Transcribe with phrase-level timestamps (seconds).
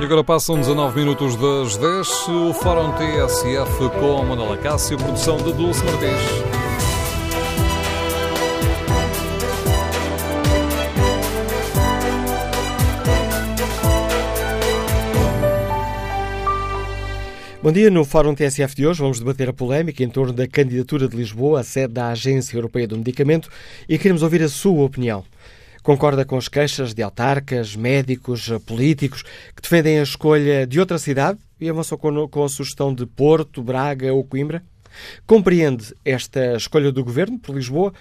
[0.00, 5.52] E agora passam 19 minutos das 10, o Fórum TSF com Manuela Cássio, produção de
[5.52, 6.50] Dulce Martins.
[17.62, 17.90] Bom dia.
[17.90, 21.60] No Fórum TSF de hoje vamos debater a polémica em torno da candidatura de Lisboa
[21.60, 23.50] à sede da Agência Europeia do Medicamento
[23.86, 25.22] e queremos ouvir a sua opinião.
[25.82, 31.38] Concorda com as queixas de autarcas, médicos, políticos que defendem a escolha de outra cidade
[31.58, 34.62] e avançam com a sugestão de Porto, Braga ou Coimbra?
[35.26, 37.92] Compreende esta escolha do governo por Lisboa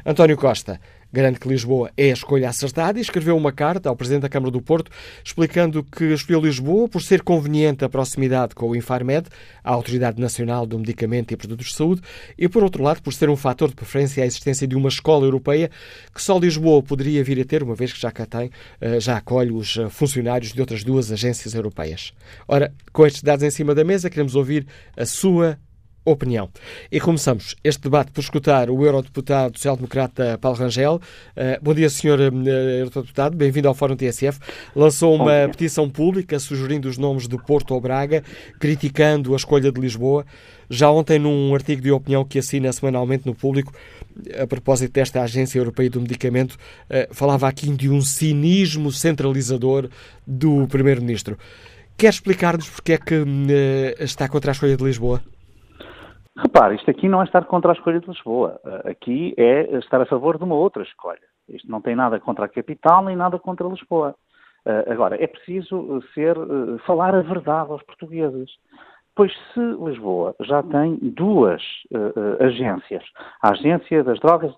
[0.05, 0.79] António Costa
[1.13, 4.51] garante que Lisboa é a escolha acertada e escreveu uma carta ao Presidente da Câmara
[4.51, 4.91] do Porto
[5.23, 9.29] explicando que escolheu Lisboa por ser conveniente a proximidade com o Infarmed,
[9.63, 12.01] a Autoridade Nacional do Medicamento e Produtos de Saúde,
[12.37, 15.25] e por outro lado por ser um fator de preferência a existência de uma escola
[15.25, 15.69] europeia
[16.13, 18.49] que só Lisboa poderia vir a ter, uma vez que já cá tem,
[18.81, 22.11] eh, já acolhe os eh, funcionários de outras duas agências europeias.
[22.47, 24.65] Ora, com estes dados em cima da mesa, queremos ouvir
[24.97, 25.59] a sua
[26.05, 26.49] opinião.
[26.91, 30.95] E começamos este debate por escutar o Eurodeputado Social-Democrata Paulo Rangel.
[30.95, 32.31] Uh, bom dia, Sr.
[32.31, 34.39] Uh, Eurodeputado, bem-vindo ao Fórum TSF.
[34.75, 38.23] Lançou uma petição pública sugerindo os nomes de Porto ou Braga,
[38.59, 40.25] criticando a escolha de Lisboa.
[40.69, 43.73] Já ontem, num artigo de opinião que assina semanalmente no público,
[44.37, 49.89] a propósito desta Agência Europeia do Medicamento, uh, falava aqui de um cinismo centralizador
[50.27, 51.37] do Primeiro-Ministro.
[51.95, 53.23] Quer explicar-nos porque é que
[53.99, 55.21] está contra a escolha de Lisboa?
[56.35, 58.59] Repare, isto aqui não é estar contra a escolha de Lisboa.
[58.65, 61.21] Eh, aqui é estar a favor de uma outra escolha.
[61.47, 64.15] Isto não tem nada contra a capital nem nada contra Lisboa.
[64.65, 68.49] Eh, agora, é preciso ser, eh, falar a verdade aos portugueses.
[69.15, 73.03] Pois se Lisboa já tem duas uh, agências,
[73.41, 74.51] a Agência das Drogas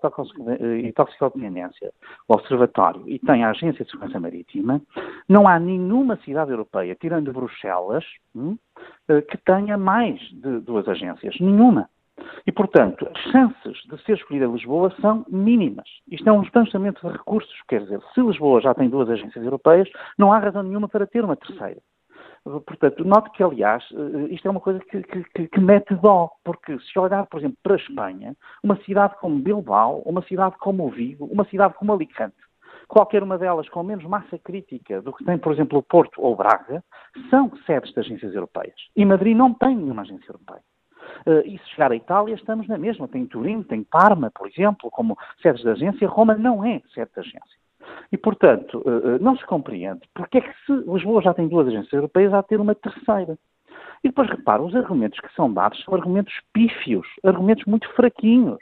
[0.82, 1.92] e Toxicodependência,
[2.28, 4.82] o Observatório, e tem a Agência de Segurança Marítima,
[5.28, 8.58] não há nenhuma cidade europeia, tirando Bruxelas, hum,
[9.10, 11.36] uh, que tenha mais de duas agências.
[11.40, 11.90] Nenhuma.
[12.48, 15.88] E, portanto, as chances de ser escolhida Lisboa são mínimas.
[16.10, 17.54] Isto é um distanciamento de recursos.
[17.68, 21.26] Quer dizer, se Lisboa já tem duas agências europeias, não há razão nenhuma para ter
[21.26, 21.82] uma terceira.
[22.46, 26.78] Portanto, note que, aliás, eh, isto é uma coisa que, que, que, mete dó, porque
[26.80, 31.26] se olhar, por exemplo, para a Espanha, uma cidade como Bilbao, uma cidade como Vigo,
[31.26, 32.36] uma cidade como Alicante,
[32.88, 36.84] qualquer uma delas com menos massa crítica do que tem, por exemplo, Porto ou Braga,
[37.32, 38.76] são sedes de agências europeias.
[38.96, 40.62] E Madrid não tem nenhuma agência europeia.
[41.26, 43.08] Uh, e se chegar à Itália, estamos na mesma.
[43.08, 46.08] Tem Turim, tem Parma, por exemplo, como sedes de agência.
[46.08, 47.65] Roma não é sede de agência.
[48.12, 51.68] E, portanto, eh, eh, não se compreende porque é que se Lisboa já tem duas
[51.68, 53.38] agências europeias, há de ter uma terceira.
[54.04, 58.60] E depois repara, os argumentos que são dados são argumentos pífios, argumentos muito fraquinhos.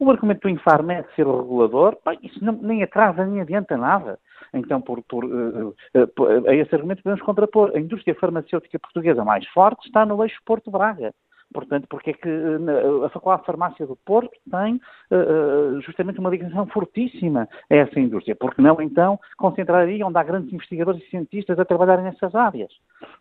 [0.00, 4.18] O argumento do Infarmed ser o regulador, isso não, nem atrasa nem adianta nada.
[4.52, 7.70] Então, por, por, uh, uh, a esse argumento podemos contrapor.
[7.74, 11.14] A indústria farmacêutica portuguesa mais forte está no eixo Porto Braga.
[11.52, 16.30] Portanto, porque é que eh, a Faculdade de Farmácia do Porto tem uh, justamente uma
[16.30, 18.36] ligação fortíssima a essa indústria?
[18.36, 22.72] Porque não, então, concentraria onde há grandes investigadores e cientistas a trabalharem nessas áreas?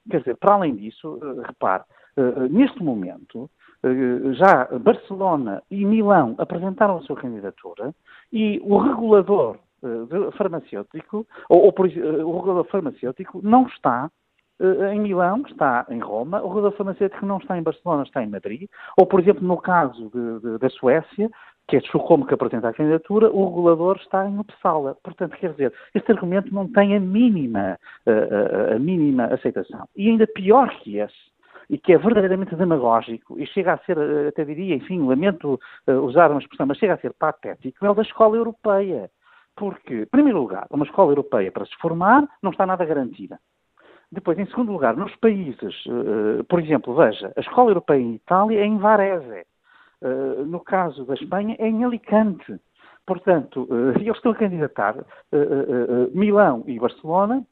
[0.10, 1.84] Quer dizer, para além disso, uh, repare,
[2.18, 3.50] uh, neste momento,
[4.34, 7.96] já Barcelona e Milão apresentaram a sua candidatura
[8.32, 9.58] e o regulador
[10.38, 14.12] farmacêutico, ou, ou o regulador farmacêutico, não está
[14.92, 18.70] em Milão, está em Roma, o regulador farmacêutico não está em Barcelona, está em Madrid,
[18.98, 21.30] ou, por exemplo, no caso de, de, da Suécia,
[21.68, 24.98] que é Estocolmo que apresenta a candidatura, o regulador está em Uppsala.
[25.04, 27.78] Portanto, quer dizer, este argumento não tem a mínima,
[28.08, 29.88] a, a, a mínima aceitação.
[29.96, 31.30] E ainda pior que esse,
[31.70, 33.98] e que é verdadeiramente demagógico e chega a ser,
[34.28, 38.02] até diria, enfim, lamento usar uma expressão, mas chega a ser patético, é o da
[38.02, 39.10] escola europeia.
[39.56, 43.38] Porque, em primeiro lugar, uma escola europeia para se formar não está nada garantida.
[44.12, 45.84] Depois, em segundo lugar, nos países,
[46.48, 49.46] por exemplo, veja, a escola europeia em Itália é em Varese.
[50.48, 52.60] no caso da Espanha, é em Alicante.
[53.06, 53.68] Portanto,
[54.00, 54.96] eles estão a candidatar
[56.14, 57.46] Milão e Barcelona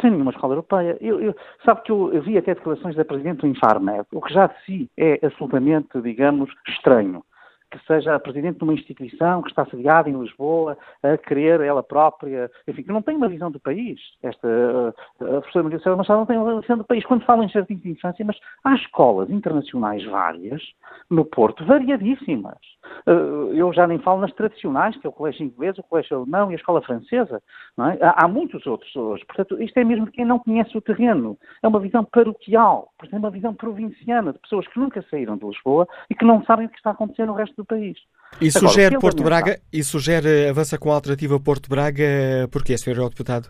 [0.00, 0.96] sem nenhuma escola europeia.
[1.00, 4.46] Eu, eu, sabe que eu vi até declarações da Presidente do Infarmed, o que já
[4.46, 7.24] de si é absolutamente, digamos, estranho
[7.72, 12.50] que seja presidente de uma instituição que está sediada em Lisboa, a querer ela própria,
[12.68, 13.98] enfim, que não tem uma visão do país.
[14.22, 17.04] Esta, a professora Maria Célia Machado não tem uma visão do país.
[17.04, 20.62] Quando fala em jardins de infância, mas há escolas internacionais várias,
[21.08, 22.58] no Porto, variadíssimas.
[23.06, 23.12] Eh,
[23.54, 26.54] eu já nem falo nas tradicionais, que é o colégio inglês, o colégio alemão e
[26.54, 27.42] a escola francesa.
[27.78, 27.98] É?
[28.16, 29.24] Há, muitos outros hoje.
[29.24, 31.38] Portanto, isto é mesmo quem não conhece o terreno.
[31.62, 35.46] É uma visão paroquial, portanto, é uma visão provinciana, de pessoas que nunca saíram de
[35.46, 37.98] Lisboa e que não sabem o que está acontecendo no resto do país.
[38.40, 43.08] E sugere Agora, Porto Braga, e sugere, avança com a alternativa Porto Braga, porquê, Sr.
[43.08, 43.48] Deputado?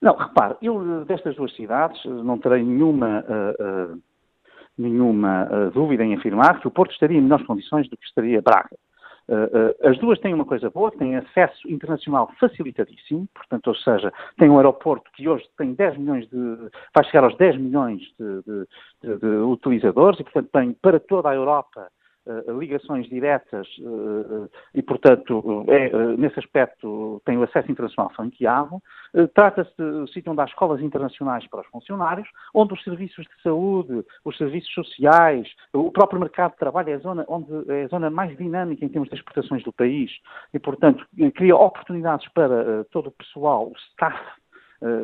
[0.00, 4.02] Não, repare, eu destas duas cidades não terei nenhuma, uh, uh,
[4.76, 8.40] nenhuma uh, dúvida em afirmar que o Porto estaria em melhores condições do que estaria
[8.40, 8.76] Braga.
[9.84, 14.56] as duas têm uma coisa boa, têm acesso internacional facilitadíssimo, portanto, ou seja, tem um
[14.56, 16.38] aeroporto que hoje tem 10 milhões de,
[16.94, 18.66] vai chegar aos 10 milhões de, de,
[19.02, 21.90] de, de utilizadores e, portanto, tem para toda a Europa
[22.58, 28.82] ligações diretas eh, eh, e, portanto, é, nesse aspecto tem o acesso internacional franqueado.
[29.34, 34.04] Trata-se de sítio onde há escolas internacionais para os funcionários, onde os serviços de saúde,
[34.24, 38.10] os serviços sociais, o próprio mercado de trabalho é a zona, onde, é a zona
[38.10, 40.10] mais dinâmica em termos de exportações do país
[40.52, 44.37] e, portanto, cria oportunidades para todo o pessoal, o staff eh,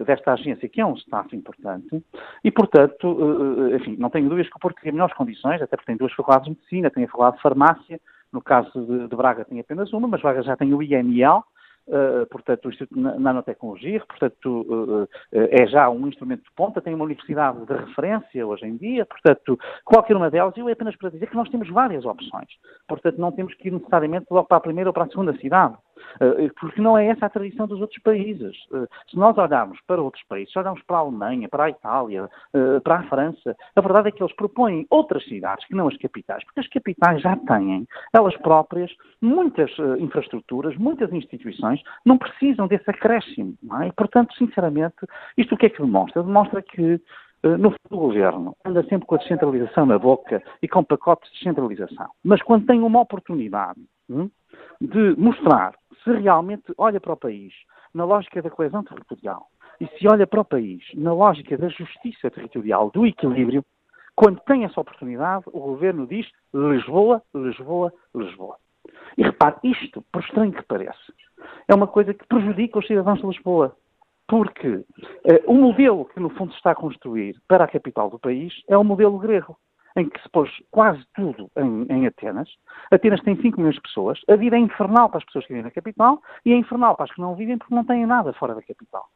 [0.07, 2.03] desta agência, que é um staff importante,
[2.43, 5.77] e, portanto, eh, eh, enfim, não tenho dúvidas que o Porto tem melhores condições, até
[5.77, 8.01] porque tem duas faculdades de medicina, tem a faculdade de farmácia,
[8.33, 11.45] no caso de, de Braga tem apenas uma, mas Braga já tem o INL,
[11.87, 16.95] Uh, portanto, o Instituto de Nanotecnologia, portanto, uh, é já um instrumento de ponta, tem
[16.95, 21.11] uma universidade de referência hoje em dia, portanto, qualquer uma delas, eu é apenas para
[21.11, 22.49] dizer que nós temos várias opções.
[22.89, 25.77] Portanto, não temos que ir necessariamente logo para a primeira ou para a segunda cidade.
[26.21, 28.57] Eh, porque não é essa a tradição dos outros países.
[28.73, 32.29] Eh, se nós olharmos para outros países, se olharmos para a Alemanha, para a Itália,
[32.53, 35.97] eh, para a França, a verdade é que eles propõem outras cidades que não as
[35.97, 42.89] capitais, porque as capitais já têm, elas próprias, muitas infraestruturas, muitas instituições, não precisam desse
[42.91, 43.55] acréscimo.
[43.83, 43.89] É?
[43.89, 44.97] E, portanto, sinceramente,
[45.37, 46.23] isto o que é que demonstra?
[46.23, 47.01] Demonstra que
[47.43, 52.09] no do governo anda sempre com a descentralização na boca e com pacotes de descentralização.
[52.23, 54.31] Mas quando tem uma oportunidade hum,
[54.81, 57.53] de mostrar se realmente olha para o país
[57.93, 59.47] na lógica da coesão territorial
[59.81, 63.65] e se olha para o país na lógica da justiça territorial, do equilíbrio,
[64.15, 68.57] quando tem essa oportunidade, o governo diz Lisboa, Lisboa, Lisboa.
[69.17, 71.13] E repare, isto, por estranho que pareça,
[71.67, 73.77] é uma coisa que prejudica os cidadãos de Lisboa.
[74.27, 74.85] Porque
[75.25, 78.55] eh, o modelo que, no fundo, se está a construir para a capital do país
[78.69, 79.57] é o modelo grego
[79.97, 82.49] em que se pôs quase tudo em, em, Atenas.
[82.91, 84.21] Atenas tem 5 milhões de pessoas.
[84.29, 87.05] A vida é infernal para as pessoas que vivem na capital e é infernal para
[87.05, 89.07] as que não vivem porque não têm nada fora da capital.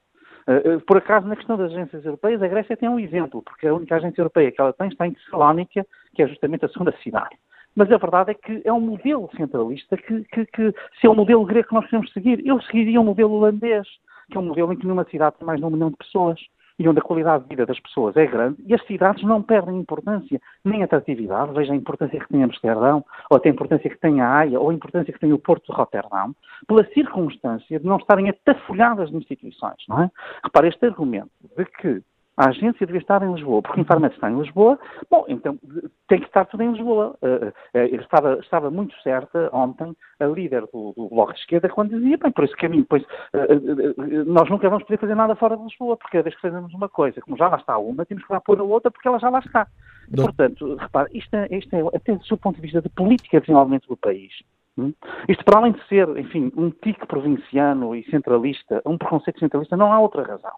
[0.46, 3.66] Uh, uh, por acaso, na questão das agências europeias, a Grécia tem um exemplo, porque
[3.66, 6.94] a única agência europeia que ela tem está em Tessalónica, que é justamente a segunda
[7.02, 7.36] cidade.
[7.74, 11.14] Mas a verdade é que é um modelo centralista que, que, que se é o
[11.14, 13.86] modelo grego que nós queremos seguir, eu seguiria o um modelo holandês,
[14.30, 16.40] que é um modelo em que numa cidade tem mais de um milhão de pessoas
[16.78, 19.78] e onde a qualidade de vida das pessoas é grande, e as cidades não perdem
[19.78, 21.52] importância nem atratividade.
[21.52, 24.70] Veja a importância que tem Amsterdão, ou até a importância que tem a Haia, ou
[24.70, 26.34] a importância que tem o Porto de Roterdão,
[26.66, 29.82] pela circunstância de não estarem atafolhadas de instituições.
[29.88, 30.10] Não é?
[30.44, 32.02] Repare, este argumento de que
[32.38, 34.78] a agência devia estar em Lisboa, porque o Infarmed está em Lisboa,
[35.10, 35.58] bom, então
[36.06, 37.16] tem que estar tudo em Lisboa.
[37.20, 41.98] Uh, uh, estava, estava muito certa ontem a líder do, do, Bloco de Esquerda quando
[41.98, 45.64] dizia, bem, por esse caminho, pois uh, nós nunca vamos poder fazer nada fora de
[45.64, 48.32] Lisboa, porque cada vez que fazemos uma coisa, como já lá está uma, temos que
[48.32, 49.66] lá pôr a outra porque ela já lá está.
[50.14, 53.46] Portanto, repare, isto é, isto é, até do seu ponto de vista de política de
[53.46, 54.32] desenvolvimento do país,
[54.78, 54.92] hum,
[55.28, 59.92] isto, para além de ser, enfim, um tique provinciano e centralista, um preconceito centralista, não
[59.92, 60.52] há outra razão.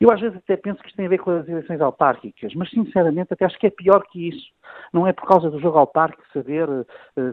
[0.00, 2.70] Eu às vezes até penso que isto tem a ver com as eleições autárquicas, mas
[2.70, 4.46] sinceramente até acho que é pior que isso.
[4.92, 6.86] Não é por causa do jogo autárquico saber uh,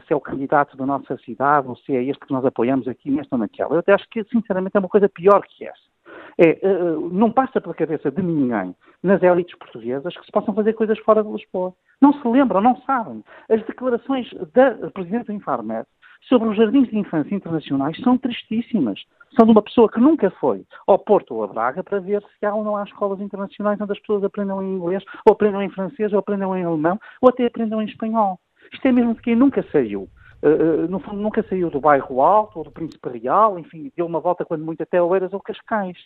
[0.07, 3.12] se é o candidato da nossa cidade ou se é este que nós apoiamos aqui
[3.12, 3.75] nesta ou naquela.
[3.75, 5.95] Eu até acho que sinceramente é uma coisa pior que essa.
[6.38, 10.74] É, uh, não passa pela cabeça de ninguém nas élites portuguesas que se possam fazer
[10.74, 11.74] coisas fora de Lisboa.
[12.01, 13.24] Não se lembram, não sabem.
[13.50, 15.86] As declarações da Presidente do Infarmed
[16.27, 19.00] sobre os jardins de infância internacionais são tristíssimas.
[19.36, 22.46] São de uma pessoa que nunca foi ao Porto ou a Braga para ver se
[22.46, 25.70] há ou não há escolas internacionais onde as pessoas aprendam em inglês, ou aprendam em
[25.70, 28.39] francês, ou aprendam em alemão, ou até aprendam em espanhol.
[28.72, 30.08] Isto é mesmo de quem nunca saiu.
[30.41, 34.20] Uh, no fundo, nunca saiu do bairro Alto ou do Príncipe Real, enfim, deu uma
[34.20, 35.98] volta quando muito até Oeiras ou Cascais.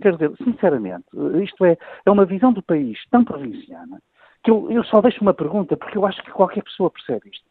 [0.00, 1.06] Quer dizer, sinceramente,
[1.42, 1.76] isto é,
[2.06, 4.00] é uma visão do país tão provinciana
[4.44, 7.49] que eu, eu só deixo uma pergunta, porque eu acho que qualquer pessoa percebe isto.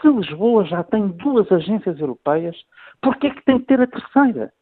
[0.00, 2.56] Se Lisboa já tem duas agências europeias,
[3.00, 4.52] por que é que tem que ter a terceira?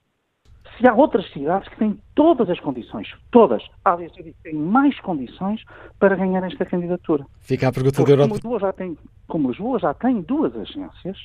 [0.77, 4.13] Se há outras cidades que têm todas as condições, todas, aliás,
[4.43, 5.63] têm mais condições
[5.99, 7.27] para ganhar esta candidatura.
[7.41, 8.99] Fica a pergunta Porque, como Lisboa, já tem,
[9.29, 11.19] como Lisboa já tem duas agências,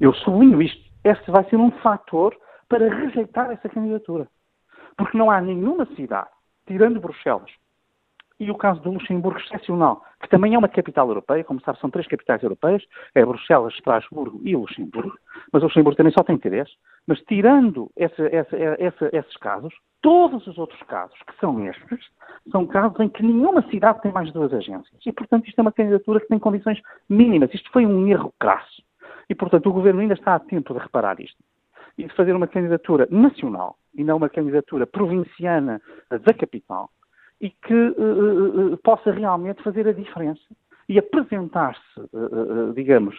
[0.00, 2.34] eu sublinho isto, este vai ser um fator
[2.68, 4.26] para rejeitar essa candidatura.
[4.96, 6.30] Porque não há nenhuma cidade,
[6.66, 7.50] tirando Bruxelas,
[8.40, 11.90] e o caso do Luxemburgo excepcional, que também é uma capital europeia, como sabe, são
[11.90, 12.82] três capitais europeias,
[13.14, 15.12] é Bruxelas, Estrasburgo e Luxemburgo,
[15.52, 16.68] mas o Luxemburgo também só tem três,
[17.06, 22.08] mas tirando essa, essa, essa, esses casos, todos os outros casos, que são estes,
[22.50, 24.98] são casos em que nenhuma cidade tem mais de duas agências.
[25.04, 27.52] E, portanto, isto é uma candidatura que tem condições mínimas.
[27.52, 28.82] Isto foi um erro crasso.
[29.28, 31.36] E, portanto, o Governo ainda está a tempo de reparar isto.
[31.98, 36.90] E de fazer uma candidatura nacional e não uma candidatura provinciana da capital,
[37.40, 40.42] e que uh, uh, possa realmente fazer a diferença
[40.88, 41.80] e apresentar-se,
[42.74, 43.14] digamos,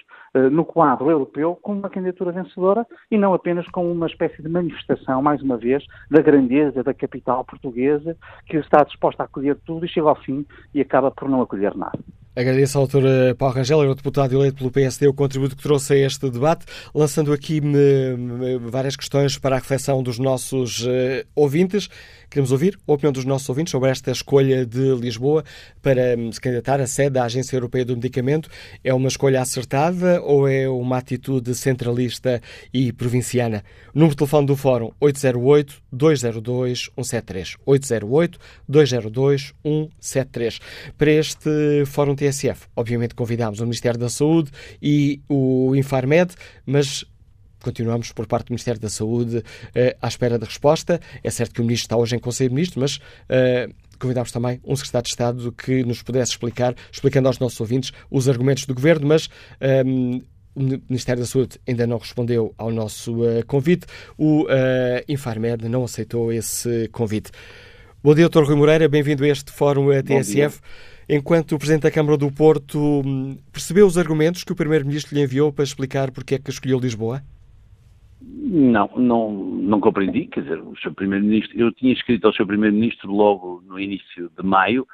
[0.51, 5.21] no quadro europeu como uma candidatura vencedora e não apenas como uma espécie de manifestação,
[5.21, 9.89] mais uma vez, da grandeza da capital portuguesa que está disposta a acolher tudo e
[9.89, 11.97] chega ao fim e acaba por não acolher nada.
[12.35, 12.85] Agradeço ao.
[12.85, 17.33] Eh, Paulo Rangel, deputado eleito pelo PSD, o contributo que trouxe a este debate, lançando
[17.33, 17.61] aqui
[18.69, 20.87] várias questões para a reflexão dos nossos
[21.35, 21.89] ouvintes.
[22.31, 25.43] Queremos ouvir a opinião dos nossos ouvintes sobre esta escolha de Lisboa
[25.81, 28.49] para um, se candidatar à sede da Agência Europeia do Medicamento.
[28.81, 32.41] É uma escolha acertada ou é uma atitude centralista
[32.73, 33.65] e provinciana?
[33.93, 37.57] O número de telefone do Fórum 808-202-173.
[37.67, 40.61] 808-202-173.
[40.97, 42.67] Para este Fórum TSF.
[42.77, 46.33] Obviamente convidámos o Ministério da Saúde e o Infarmed,
[46.65, 47.03] mas
[47.61, 50.99] continuamos por parte do Ministério da Saúde eh, à espera de resposta.
[51.23, 54.59] É certo que o Ministro está hoje em Conselho de Ministros, mas uh, convidámos também
[54.65, 58.73] um Secretário de Estado que nos pudesse explicar, explicando aos nossos ouvintes os argumentos do
[58.73, 59.29] Governo, mas
[59.85, 60.21] um,
[60.55, 63.85] o Ministério da Saúde ainda não respondeu ao nosso uh, convite.
[64.17, 64.47] O uh,
[65.07, 67.31] Infarmed não aceitou esse convite.
[68.03, 68.43] Bom dia, Dr.
[68.43, 68.89] Rui Moreira.
[68.89, 70.59] Bem-vindo a este Fórum TSF
[71.11, 75.21] enquanto o Presidente da Câmara do Porto hum, percebeu os argumentos que o Primeiro-Ministro lhe
[75.21, 77.21] enviou para explicar porque é que escolheu Lisboa?
[78.21, 80.25] Não, não, não compreendi.
[80.27, 80.93] Quer dizer, o Sr.
[80.93, 82.45] Primeiro-Ministro, eu tinha escrito ao Sr.
[82.45, 84.87] Primeiro-Ministro logo no início de maio,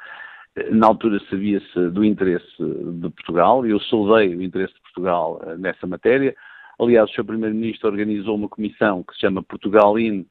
[0.55, 5.41] eh, na altura sabia-se do interesse de Portugal, e eu saudei o interesse de Portugal
[5.46, 6.36] eh, nessa matéria.
[6.79, 7.25] Aliás, o Sr.
[7.25, 10.25] Primeiro-Ministro organizou uma comissão que se chama Portugal IN,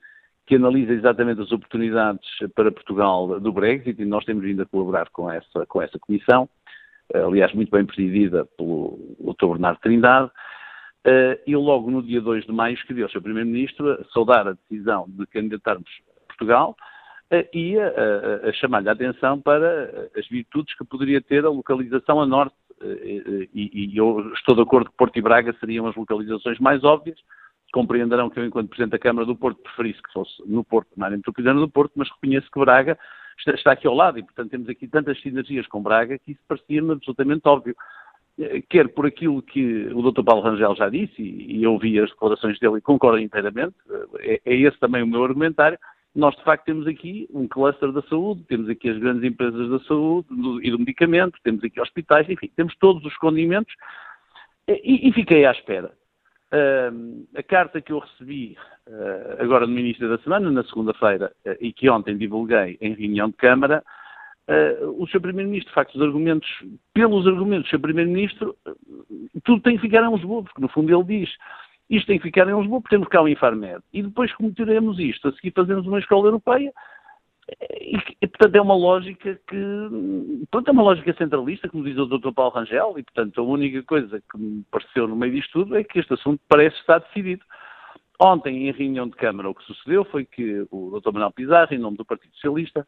[0.46, 5.10] que analisa exatamente as oportunidades para Portugal do Brexit e nós temos vindo a colaborar
[5.10, 6.48] com essa, com essa comissão,
[7.12, 9.48] eh, aliás, muito bem presidida pelo Dr.
[9.48, 10.30] Bernardo Trindade.
[11.08, 13.22] Eh, eu logo no dia 2 de maio escrevi ao Sr.
[13.22, 15.88] Primeiro-Ministro a saudar a decisão de candidatarmos
[16.26, 16.76] Portugal
[17.30, 21.50] eh, e a, a, a chamar-lhe a atenção para as virtudes que poderia ter a
[21.50, 22.56] localização a norte.
[22.82, 27.18] E, e eu estou de acordo que Porto e Braga seriam as localizações mais óbvias,
[27.72, 31.06] compreenderão que eu, enquanto Presidente da Câmara do Porto, preferisse que fosse no Porto, na
[31.06, 32.98] área metropolitana do Porto, mas reconheço que Braga
[33.38, 36.40] está, está, aqui ao lado e, portanto, temos aqui tantas sinergias com Braga que isso
[36.46, 37.74] parecia-me absolutamente óbvio.
[38.38, 40.22] Eh, quer por aquilo que o Dr.
[40.22, 43.74] Paulo Rangel já disse, e, e ouvi as declarações dele e concordo inteiramente,
[44.20, 45.78] eh, é, é esse também o meu argumentário,
[46.14, 49.78] nós de facto temos aqui um cluster da saúde, temos aqui as grandes empresas da
[49.80, 53.74] saúde do, e do medicamento, temos aqui hospitais, enfim, temos todos os condimentos
[54.66, 55.92] e, e fiquei à espera.
[56.52, 61.56] Uh, a carta que eu recebi uh, agora no início da semana, na segunda-feira, uh,
[61.60, 63.82] e que ontem divulguei em reunião de Câmara,
[64.96, 65.20] o Sr.
[65.20, 66.48] Primeiro-Ministro, de facto, os argumentos,
[66.94, 67.80] pelos argumentos do Sr.
[67.80, 68.56] Primeiro-Ministro,
[69.44, 71.30] tudo tem que ficar em Lisboa, porque no fundo ele diz
[71.88, 73.80] isto tem que ficar em Lisboa, porque temos cá o Infarmed.
[73.92, 76.72] E depois, como teremos isto, a seguir fazemos uma escola europeia,
[77.80, 80.46] e, e, portanto, é uma lógica que.
[80.50, 82.32] Pronto, é uma lógica centralista, como diz o Dr.
[82.32, 85.84] Paulo Rangel, e, portanto, a única coisa que me pareceu no meio disto tudo é
[85.84, 87.44] que este assunto parece estar decidido.
[88.20, 91.12] Ontem, em reunião de Câmara, o que sucedeu foi que o Dr.
[91.12, 92.84] Manuel Pizarro, em nome do Partido Socialista,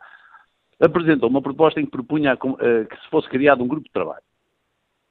[0.81, 4.23] apresentou uma proposta em que propunha eh, que se fosse criado um grupo de trabalho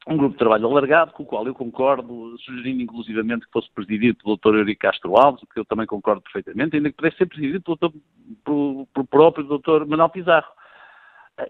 [0.07, 4.17] um grupo de trabalho alargado, com o qual eu concordo, sugerindo inclusivamente que fosse presidido
[4.23, 4.59] pelo Dr.
[4.59, 9.07] Eurico Castro Alves, que eu também concordo perfeitamente, ainda que pudesse ser presidido pelo, pelo,
[9.07, 9.85] próprio Dr.
[9.85, 10.47] Manuel Pizarro.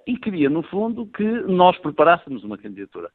[0.06, 3.10] E queria, no fundo, que nós preparássemos uma candidatura.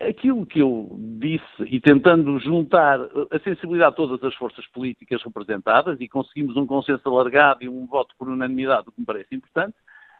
[0.00, 3.00] aquilo que eu disse e tentando juntar
[3.30, 7.84] a sensibilidade de todas as forças políticas representadas e conseguimos um consenso alargado e um
[7.86, 9.74] voto por unanimidade, o que me parece importante,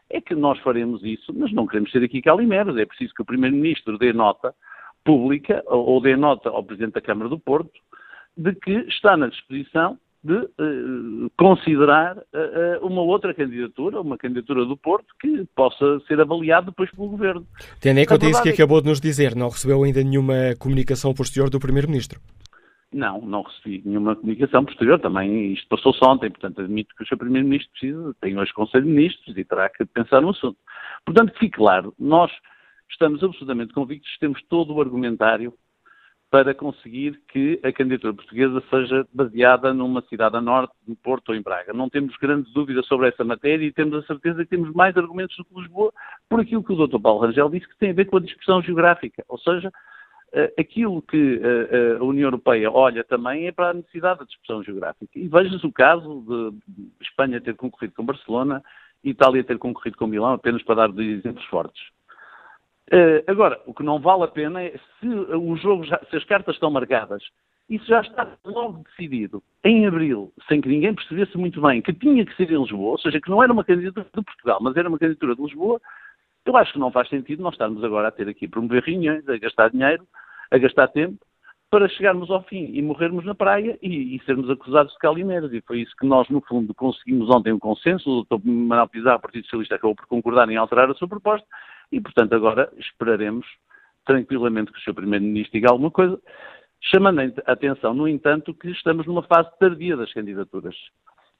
[0.09, 2.77] é que nós faremos isso, mas não queremos ser aqui calimeros.
[2.77, 4.53] É preciso que o Primeiro-Ministro dê nota
[5.03, 7.79] pública ou dê nota ao Presidente da Câmara do Porto
[8.35, 14.77] de que está na disposição de uh, considerar uh, uma outra candidatura, uma candidatura do
[14.77, 17.45] Porto, que possa ser avaliada depois pelo Governo.
[17.81, 21.49] Tendo em conta isso que acabou de nos dizer, não recebeu ainda nenhuma comunicação posterior
[21.49, 22.21] do Primeiro-Ministro?
[22.93, 24.99] Não, não recebi nenhuma comunicação posterior.
[24.99, 27.17] Também isto passou-se ontem, portanto admito que o Sr.
[27.17, 30.57] Primeiro-Ministro precisa, tem hoje Conselho de Ministros e terá que pensar no assunto.
[31.05, 32.31] Portanto, que fique claro, nós
[32.89, 35.53] estamos absolutamente convictos, temos todo o argumentário
[36.33, 41.35] para conseguir que a candidatura portuguesa seja baseada numa cidade a norte, no Porto ou
[41.35, 41.73] em Braga.
[41.73, 45.37] Não temos grandes dúvidas sobre essa matéria e temos a certeza que temos mais argumentos
[45.37, 45.93] do que Lisboa
[46.27, 46.99] por aquilo que o Dr.
[46.99, 49.23] Paulo Rangel disse que tem a ver com a dispersão geográfica.
[49.27, 49.71] Ou seja,
[50.57, 54.63] aquilo que eh, eh, a União Europeia olha também é para a necessidade da dispersão
[54.63, 55.11] geográfica.
[55.17, 56.25] E veja-se o caso
[56.67, 58.63] de Espanha ter concorrido com Barcelona,
[59.03, 61.83] Itália ter concorrido com Milão, apenas para dar dois exemplos fortes.
[63.27, 66.55] Agora, o que não vale a pena é se o jogo já, se as cartas
[66.55, 67.23] estão marcadas,
[67.69, 72.25] isso já está logo decidido em abril, sem que ninguém percebesse muito bem que tinha
[72.25, 74.87] que ser em Lisboa, ou seja, que não era uma candidatura de Portugal, mas era
[74.87, 75.81] uma candidatura de Lisboa,
[76.45, 79.27] eu acho que não faz sentido nós estarmos agora a ter aqui a promover reuniões,
[79.27, 80.05] a gastar dinheiro,
[80.53, 81.17] a gastar tempo,
[81.71, 85.51] para chegarmos ao fim e morrermos na praia e, e sermos acusados de calimeiros.
[85.51, 88.07] E foi isso que nós, no fundo, conseguimos ontem um consenso.
[88.07, 88.45] O Dr.
[88.45, 91.47] Manuel Pizarro, Partido Socialista, acabou por concordar em alterar a sua proposta
[91.91, 93.47] e, portanto, agora esperaremos
[94.05, 94.93] tranquilamente que o Sr.
[94.93, 96.21] Primeiro-Ministro diga alguma coisa,
[96.79, 100.75] chamando a atenção, no entanto, que estamos numa fase tardia das candidaturas.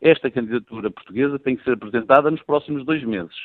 [0.01, 3.35] Esta candidatura portuguesa tem que ser apresentada nos próximos dois meses.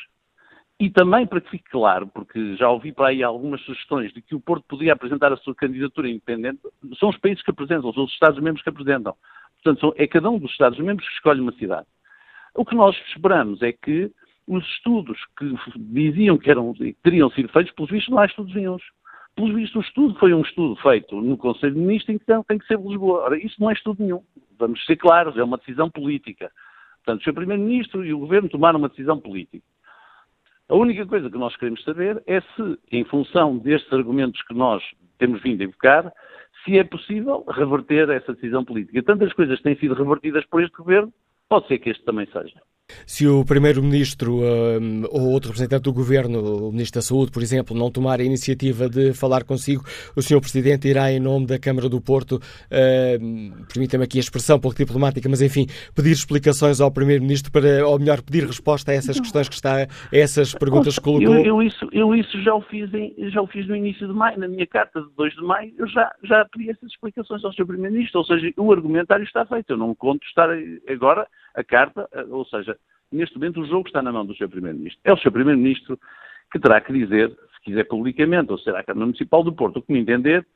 [0.81, 4.37] E também, para que fique claro, porque já ouvi para aí algumas sugestões de que
[4.37, 6.61] o Porto podia apresentar a sua candidatura independente,
[7.01, 9.17] são os países que apresentam, são os Estados-membros que apresentam.
[9.61, 11.87] Portanto, é cada um dos Estados-membros que escolhe uma cidade.
[12.55, 14.13] O que nós esperamos é que
[14.47, 18.55] os estudos que diziam que, eram, que teriam sido feitos, pelos vistos, não há estudos
[18.55, 18.83] nenhums.
[19.35, 22.67] Pelos vistos, o estudo foi um estudo feito no Conselho de Ministros, então tem que
[22.67, 23.25] ser de Lisboa.
[23.25, 24.23] Ora, isso não é estudo nenhum.
[24.57, 26.53] Vamos ser claros, é uma decisão política.
[27.05, 27.35] Portanto, o Sr.
[27.35, 29.65] Primeiro-Ministro e o Governo tomaram uma decisão política.
[30.69, 34.83] A única coisa que nós queremos saber é se, em função destes argumentos que nós
[35.19, 36.13] temos vindo a invocar,
[36.63, 39.03] se é possível reverter essa decisão política.
[39.03, 41.13] Tantas coisas têm sido revertidas por este Governo,
[41.49, 42.61] pode ser que este também seja.
[43.07, 47.77] Se o Primeiro-Ministro um, ou outro representante do Governo, o Ministro da Saúde, por exemplo,
[47.77, 49.85] não tomar a iniciativa de falar consigo,
[50.17, 50.41] o Sr.
[50.41, 55.29] Presidente irá, em nome da Câmara do Porto, uh, permita-me aqui a expressão pouco diplomática,
[55.29, 59.55] mas enfim, pedir explicações ao Primeiro-Ministro para, ou melhor, pedir resposta a essas questões que
[59.55, 61.35] está, a essas perguntas que colocou.
[61.35, 64.15] Eu, eu, isso, eu isso já o, fiz em, já o fiz no início de
[64.15, 67.53] maio, na minha carta de 2 de maio, eu já, já pedi essas explicações ao
[67.53, 67.67] Sr.
[67.67, 70.49] Primeiro-Ministro, ou seja, o argumentário está feito, eu não conto estar
[70.89, 71.27] agora
[71.59, 72.79] a carta, eh, ou seja,
[73.11, 74.49] neste momento o jogo está na mão do Sr.
[74.49, 75.01] Primeiro-Ministro.
[75.05, 75.33] É o Sr.
[75.33, 75.99] Primeiro-Ministro
[76.53, 79.83] que terá que dizer, se quiser publicamente, ou será a Câmara Municipal do Porto, o
[79.83, 80.47] que me entender,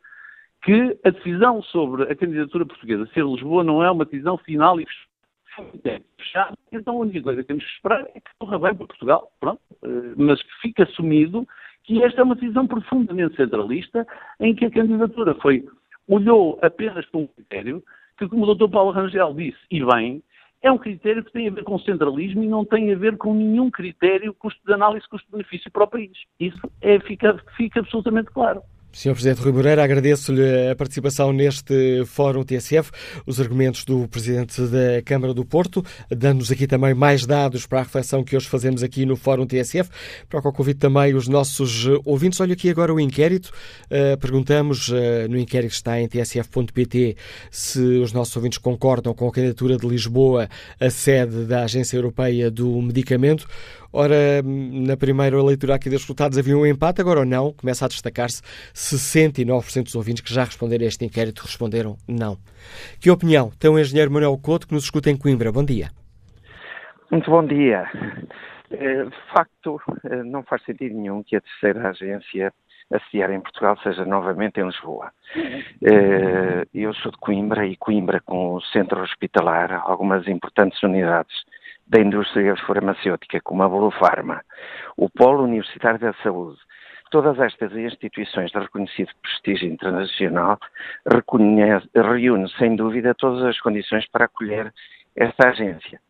[0.62, 4.86] que a decisão sobre a candidatura portuguesa ser Lisboa não é uma decisão final e
[6.16, 6.56] fechada.
[6.70, 9.60] Então a única coisa que temos que esperar é que corra bem para Portugal, pronto,
[9.82, 11.46] eh, mas que fique assumido
[11.84, 14.06] que esta é uma decisão profundamente centralista,
[14.40, 15.66] em que a candidatura foi,
[16.08, 17.82] olhou apenas para um critério
[18.16, 18.70] que, como o Dr.
[18.70, 20.22] Paulo Rangel disse, e bem,
[20.62, 23.34] é um critério que tem a ver com centralismo e não tem a ver com
[23.34, 26.12] nenhum critério custo de análise custo-benefício para o país.
[26.38, 28.62] Isso é, fica, fica absolutamente claro.
[28.92, 29.12] Sr.
[29.12, 32.90] Presidente Rui Moreira, agradeço-lhe a participação neste Fórum TSF,
[33.24, 37.82] os argumentos do Presidente da Câmara do Porto, dando-nos aqui também mais dados para a
[37.84, 39.88] reflexão que hoje fazemos aqui no Fórum TSF,
[40.28, 42.38] para o qual convido também os nossos ouvintes.
[42.40, 43.50] Olha aqui agora o inquérito.
[43.86, 44.94] Uh, perguntamos uh,
[45.28, 47.16] no inquérito que está em tsf.pt
[47.50, 52.50] se os nossos ouvintes concordam com a candidatura de Lisboa a sede da Agência Europeia
[52.50, 53.48] do Medicamento.
[53.92, 58.42] Ora, na primeira leitura aqui dos resultados havia um empate, agora não, começa a destacar-se
[58.72, 62.38] 69% dos ouvintes que já responderam a este inquérito responderam não.
[63.00, 65.52] Que opinião tem o engenheiro Manuel Couto que nos escuta em Coimbra?
[65.52, 65.90] Bom dia.
[67.10, 67.86] Muito bom dia.
[68.70, 72.52] Eh, de facto, eh, não faz sentido nenhum que a terceira agência
[72.90, 75.12] a sediar em Portugal seja novamente em Lisboa.
[75.82, 81.34] Eh, eu sou de Coimbra e Coimbra, com o centro hospitalar, algumas importantes unidades
[81.86, 84.42] da indústria farmacêutica, como a Bolofarma,
[84.96, 86.58] o Polo Universitário da Saúde,
[87.10, 90.58] todas estas instituições de reconhecido prestígio internacional
[91.06, 94.72] reúnem, sem dúvida, todas as condições para acolher
[95.14, 96.00] esta agência.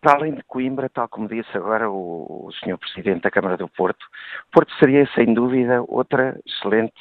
[0.00, 2.78] Para além de Coimbra, tal como disse agora o, o Sr.
[2.78, 4.06] Presidente da Câmara do Porto,
[4.52, 6.94] Porto seria, sem dúvida, outra excelente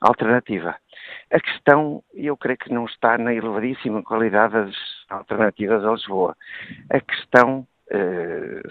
[0.00, 0.76] alternativa.
[1.34, 4.76] A questão, eu creio que não está na elevadíssima qualidade das
[5.10, 6.36] alternativas a Lisboa.
[6.88, 8.62] A questão, eh,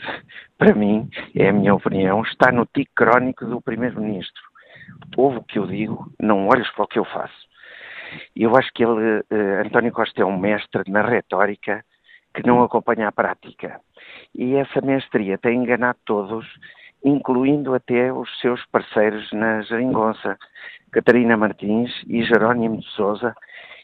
[0.57, 4.41] para mim, é a minha opinião, está no tique crónico do Primeiro-Ministro.
[5.17, 7.35] Ouve o que eu digo, não olhes para o que eu faço.
[8.33, 11.83] Eu acho que ele, eh, António Costa é um mestre na retórica
[12.33, 13.81] que não acompanha a prática.
[14.33, 16.47] E essa mestria tem enganado todos,
[17.03, 20.37] incluindo até os seus parceiros na Jeringonça,
[20.91, 23.35] Catarina Martins e Jerónimo de Souza,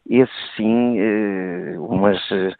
[0.10, 2.54] esses sim, eh, umas eh,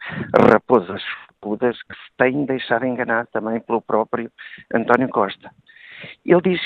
[0.50, 1.02] raposas
[1.40, 4.30] pudas que se têm deixado enganar também pelo próprio
[4.72, 5.50] António Costa.
[6.24, 6.60] Ele diz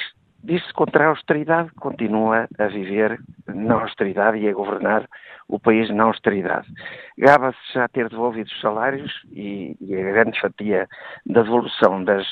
[0.45, 5.09] diz-se contra a austeridade, continua a viver na austeridade e a governar
[5.49, 6.69] o país na austeridade.
[7.17, 10.87] Gaba-se já ter devolvido os salários e, e, a grande fatia
[11.25, 12.27] da devolução das,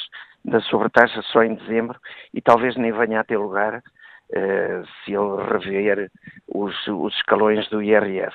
[0.45, 1.99] da sobretaxa só em dezembro
[2.33, 6.11] e talvez nem venha a ter lugar uh, se ele rever
[6.49, 8.35] os, os escalões do IRS.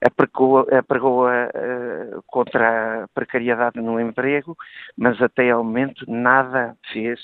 [0.00, 4.56] Apregou, apregou uh, contra a precariedade no emprego,
[4.96, 7.18] mas até ao momento nada fez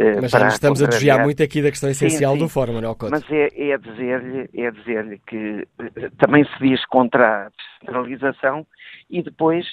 [0.00, 2.44] eh, Mas já nos estamos a desviar muito aqui da questão essencial sim, sim.
[2.44, 3.10] do fórum, Manuel Couto.
[3.10, 8.66] Mas é, é dizer-lhe é dizer que eh, também se diz contra a descentralização
[9.10, 9.66] e depois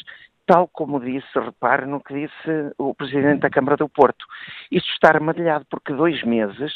[0.47, 4.25] tal como disse, repare no que disse o Presidente da Câmara do Porto.
[4.71, 6.73] Isto está armadilhado, porque dois meses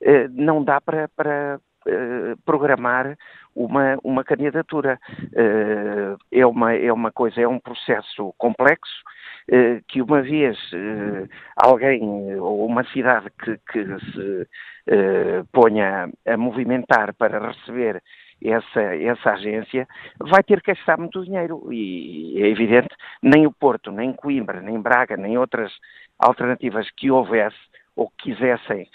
[0.00, 3.16] eh, não dá para, para eh, programar
[3.54, 5.00] uma, uma candidatura.
[5.34, 9.02] Eh, é, uma, é uma coisa, é um processo complexo,
[9.50, 12.02] eh, que uma vez eh, alguém
[12.36, 14.48] ou uma cidade que, que se
[14.86, 18.02] eh, ponha a movimentar para receber
[18.42, 19.86] essa, essa agência,
[20.18, 21.72] vai ter que gastar muito dinheiro.
[21.72, 25.72] E é evidente, nem o Porto, nem Coimbra, nem Braga, nem outras
[26.18, 27.56] alternativas que houvesse
[27.96, 28.88] ou que quisessem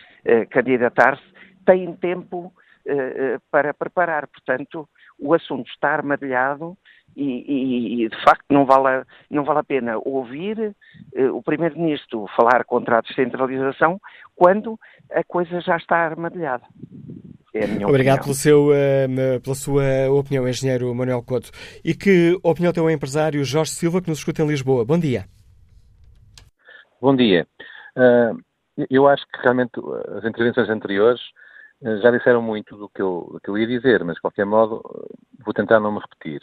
[0.49, 1.23] candidatar-se,
[1.65, 2.53] têm tempo
[3.49, 4.27] para preparar.
[4.27, 4.87] Portanto,
[5.19, 6.77] o assunto está armadilhado
[7.15, 10.75] e, e, de facto não vale, não vale a pena ouvir
[11.15, 13.99] uh, o Primeiro-Ministro falar contra a descentralização
[14.35, 14.79] quando
[15.11, 16.63] a coisa já está armadilhada.
[17.53, 21.49] É Obrigado pelo seu, uh, pela sua opinião, engenheiro Manuel Couto.
[21.83, 24.85] E que opinião tem o empresário Jorge Silva, que nos escuta em Lisboa?
[24.85, 25.25] Bom dia.
[27.01, 27.47] Bom dia.
[27.95, 28.39] Uh,
[28.89, 29.71] eu acho que realmente
[30.17, 31.21] as intervenções anteriores
[32.01, 34.81] já disseram muito do que, eu, do que eu ia dizer, mas de qualquer modo
[35.43, 36.41] vou tentar não me repetir.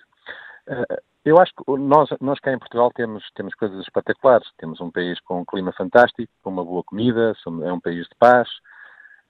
[0.69, 4.49] Eh, eu acho que nós, nós cá em Portugal temos, temos coisas espetaculares.
[4.59, 7.33] Temos um país com um clima fantástico, com uma boa comida,
[7.65, 8.49] é um país de paz,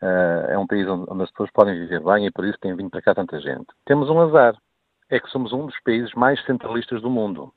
[0.03, 2.91] eh, é um país onde, as pessoas podem viver bem e por isso tem vindo
[2.91, 3.67] para cá tanta gente.
[3.85, 4.55] Temos um azar,
[5.11, 7.53] é que somos um dos países mais centralistas do mundo.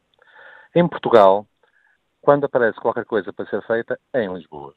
[0.76, 1.46] Em Portugal,
[2.22, 4.74] quando aparece qualquer coisa para ser feita, é em Lisboa.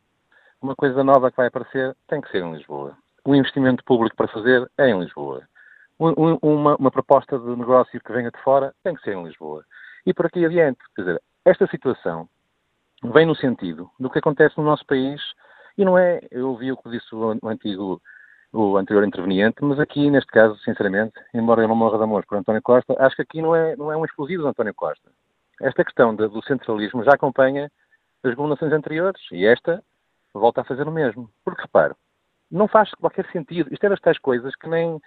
[0.60, 2.96] Uma coisa nova que vai aparecer tem que ser em Lisboa.
[3.24, 5.42] O investimento público para fazer é em Lisboa
[5.98, 9.64] uma, uma, proposta de negócio que venha de fora tem que ser em Lisboa.
[10.04, 10.80] E por aqui adiante.
[10.96, 12.28] Quer dizer, esta situação
[13.04, 15.20] vem no sentido do que acontece no nosso país
[15.76, 18.00] e não é, eu ouvi o que disse o, antigo,
[18.52, 22.38] o anterior interveniente, mas aqui, neste caso, sinceramente, embora eu não morra de amor por
[22.38, 25.10] António Costa, acho que aqui não é, não é um explosivo de António Costa.
[25.60, 27.70] Esta questão de, do centralismo já acompanha
[28.22, 29.82] as governações anteriores e esta
[30.34, 31.30] volta a fazer o mesmo.
[31.44, 31.94] Porque, repare,
[32.50, 33.72] não faz qualquer sentido.
[33.72, 35.00] Isto é das tais coisas que nem,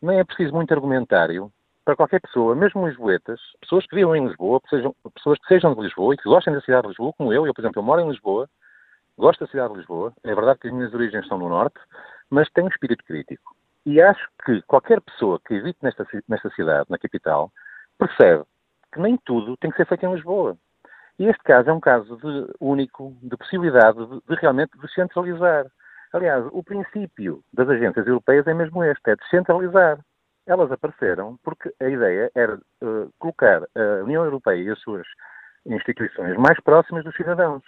[0.00, 1.52] nem é preciso muito argumentário
[1.84, 6.14] para qualquer pessoa, mesmo lisboetas, pessoas que vivem em Lisboa, pessoas que sejam de Lisboa
[6.14, 8.08] e que gostem da cidade de Lisboa, como eu, eu, por exemplo, eu moro em
[8.08, 8.48] Lisboa,
[9.18, 11.78] gosto da cidade de Lisboa, é verdade que as minhas origens são no Norte,
[12.30, 13.54] mas tenho um espírito crítico.
[13.84, 17.50] E acho que qualquer pessoa que vive nesta, nesta cidade, na capital,
[17.98, 18.44] percebe
[18.92, 20.56] que nem tudo tem que ser feito em Lisboa.
[21.18, 25.66] E este caso é um caso de, único de possibilidade de, de realmente descentralizar.
[26.12, 29.98] Aliás, o princípio das agências europeias é mesmo este, é descentralizar.
[30.46, 35.06] Elas apareceram porque a ideia era uh, colocar a União Europeia e as suas
[35.66, 37.62] instituições mais próximas dos cidadãos.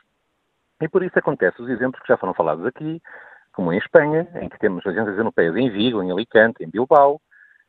[0.80, 3.00] E por isso acontece os exemplos que já foram falados aqui,
[3.52, 7.20] como em Espanha, em que temos agências europeias em Vigo, em Alicante, em Bilbao,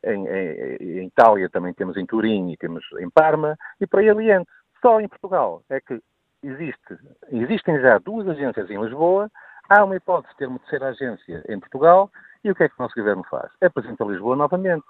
[0.04, 4.10] em, em, em Itália também temos em Turim e temos em Parma, e por aí
[4.10, 4.50] adiante.
[4.82, 6.00] Só em Portugal é que
[6.42, 6.98] existe,
[7.30, 9.30] existem já duas agências em Lisboa
[9.68, 12.10] Há uma hipótese de ter uma terceira agência em Portugal
[12.44, 13.50] e o que é que o nosso governo faz?
[13.60, 14.84] Apresenta Lisboa novamente.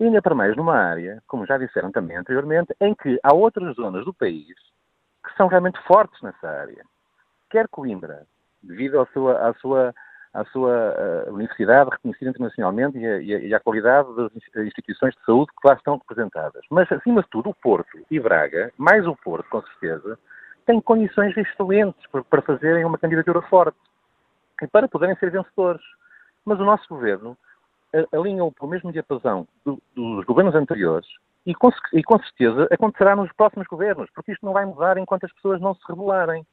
[0.00, 3.76] E ainda para mais numa área, como já disseram também anteriormente, em que há outras
[3.76, 4.54] zonas do país
[5.24, 6.84] que são realmente fortes nessa área.
[7.54, 8.26] Quer Coimbra,
[8.60, 9.94] devido à sua, à sua,
[10.32, 10.72] à sua
[11.28, 14.32] uh, universidade reconhecida internacionalmente e, a, e, a, qualidade das
[14.66, 16.64] instituições de saúde que lá estão representadas.
[16.68, 20.18] Mas, acima de tudo, o Porto e Braga, mais o Porto, com certeza,
[20.66, 23.78] têm condições excelentes para, para fazerem uma candidatura forte
[24.60, 25.84] e para poderem ser vencedores.
[26.44, 27.38] Mas o nosso governo
[28.12, 31.06] alinham pelo mesmo diapasão do, dos governos anteriores
[31.46, 35.22] e com, e com certeza acontecerá nos próximos governos, porque isto não vai mudar enquanto
[35.22, 36.44] as pessoas não se rebelarem.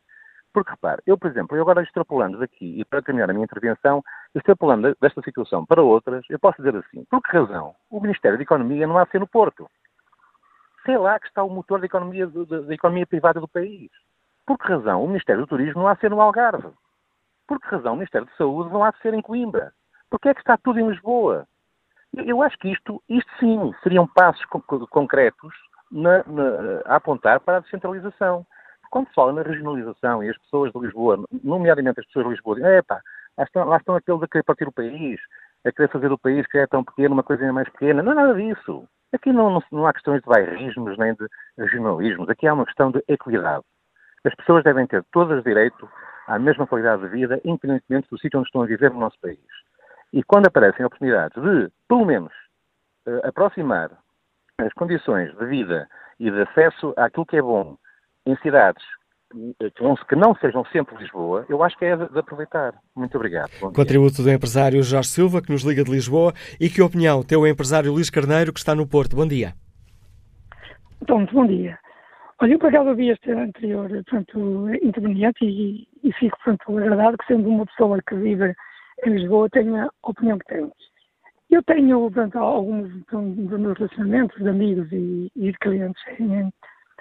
[0.54, 4.04] Porque, repare, eu, por exemplo, eu agora extrapolando daqui, e para terminar a minha intervenção,
[4.36, 8.44] extrapolando desta situação para outras, eu posso dizer assim, por que razão o Ministério da
[8.44, 9.70] Economia não há de ser no Porto?
[10.86, 13.90] Sei lá que está o motor da economia, da economia privada do país.
[14.46, 16.70] Por que razão o Ministério do Turismo não há de ser no Algarve?
[17.48, 19.72] Por que razão o Ministério da Saúde não há de ser em Coimbra?
[20.10, 21.48] Por que é que está tudo em Lisboa?
[22.14, 24.44] Eu acho que isto, isto sim, seriam passos
[24.90, 25.54] concretos
[25.92, 28.46] na, na, a apontar para a descentralização.
[28.92, 32.58] Quando se fala na regionalização e as pessoas de Lisboa, nomeadamente as pessoas de Lisboa,
[32.58, 33.02] dizem, epá,
[33.38, 35.20] lá estão, lá estão aqueles a querer partir o país,
[35.66, 38.04] a querer fazer o país que é tão pequeno, uma coisinha mais pequena.
[38.04, 38.86] Não é nada disso.
[39.14, 41.26] Aqui não, não, não há questões de bairrismos nem de
[41.58, 42.30] regionalismos.
[42.30, 43.64] Aqui há uma questão de equidade.
[44.26, 45.90] As pessoas devem ter todas direito
[46.28, 49.40] à mesma qualidade de vida, independentemente do sítio onde estão a viver no nosso país.
[50.12, 52.34] E quando aparecem oportunidades de, pelo menos,
[53.08, 53.90] uh, aproximar
[54.58, 55.88] as condições de vida
[56.20, 57.78] e de acesso àquilo que é bom
[58.26, 58.84] em cidades
[60.10, 62.74] que não sejam sempre Lisboa, eu acho que é de, aproveitar.
[62.96, 63.50] Muito obrigado.
[63.74, 66.34] Contributo do empresário Jorge Silva, que nos liga de Lisboa.
[66.60, 69.16] E que opinião tem o empresário Luís Carneiro, que está no Porto?
[69.16, 69.54] Bom dia.
[71.02, 71.80] Então, bom dia.
[72.42, 77.28] Olha, eu por acaso ouvi este anterior, portanto, interveniente e, e fico, portanto, agradado que
[77.28, 78.54] sendo uma pessoa que vive
[79.06, 80.72] em Lisboa tenha a opinião que tem.
[81.52, 86.52] Eu tenho, portanto, alguns dos meus relacionamentos de amigos e, e de clientes em,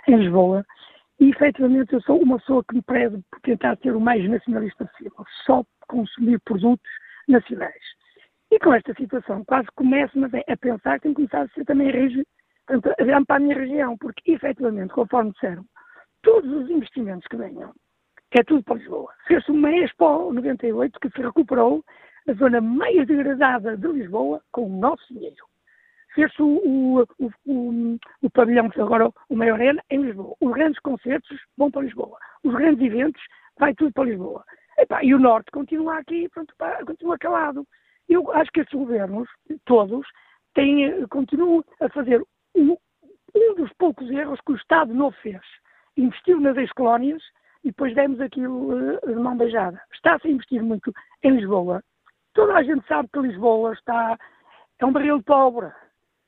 [0.08, 0.64] em, Lisboa
[1.20, 4.86] e, efetivamente, eu sou uma pessoa que me prezo por tentar ser o mais nacionalista
[4.86, 6.90] possível, só consumir produtos
[7.28, 7.82] nacionais.
[8.50, 11.48] E com esta situação, quase começo mas é, a pensar que tem que começar a
[11.48, 15.64] ser também a para a minha região, porque, efetivamente, conforme disseram,
[16.22, 17.72] todos os investimentos que venham
[18.32, 19.12] é tudo para Lisboa.
[19.26, 21.84] Fez-se uma Expo 98 que se recuperou
[22.28, 25.49] a zona mais degradada de Lisboa com o nosso dinheiro.
[26.14, 30.34] Fez-se o, o, o, o, pavilhão que agora o maior arena em Lisboa.
[30.40, 32.18] Os grandes concertos vão para Lisboa.
[32.42, 33.22] Os grandes eventos
[33.58, 34.44] vai tudo para Lisboa.
[35.02, 37.66] E o Norte continua aqui, pronto, pá, continua calado.
[38.08, 39.28] Eu acho que estes governos,
[39.64, 40.06] todos,
[40.54, 42.22] têm, continuam a fazer
[42.56, 42.76] um,
[43.34, 45.40] um dos poucos erros que o Estado não fez.
[45.96, 47.22] Investiu nas ex-colónias
[47.62, 49.80] e depois demos aquilo uh, de mão beijada.
[49.92, 50.92] Está-se a investir muito
[51.22, 51.82] em Lisboa.
[52.34, 54.18] Toda a gente sabe que Lisboa está.
[54.78, 55.70] é um barril de pobre.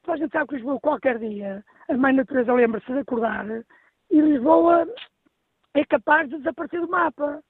[0.03, 3.47] Toda a gente sabe que Lisboa, qualquer dia, a mãe natureza lembra-se de acordar
[4.11, 4.87] e Lisboa
[5.75, 7.43] é capaz de desaparecer do mapa.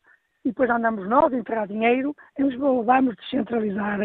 [0.45, 2.83] E depois andamos nós a enterrar dinheiro em Lisboa.
[2.83, 3.99] Vamos descentralizar,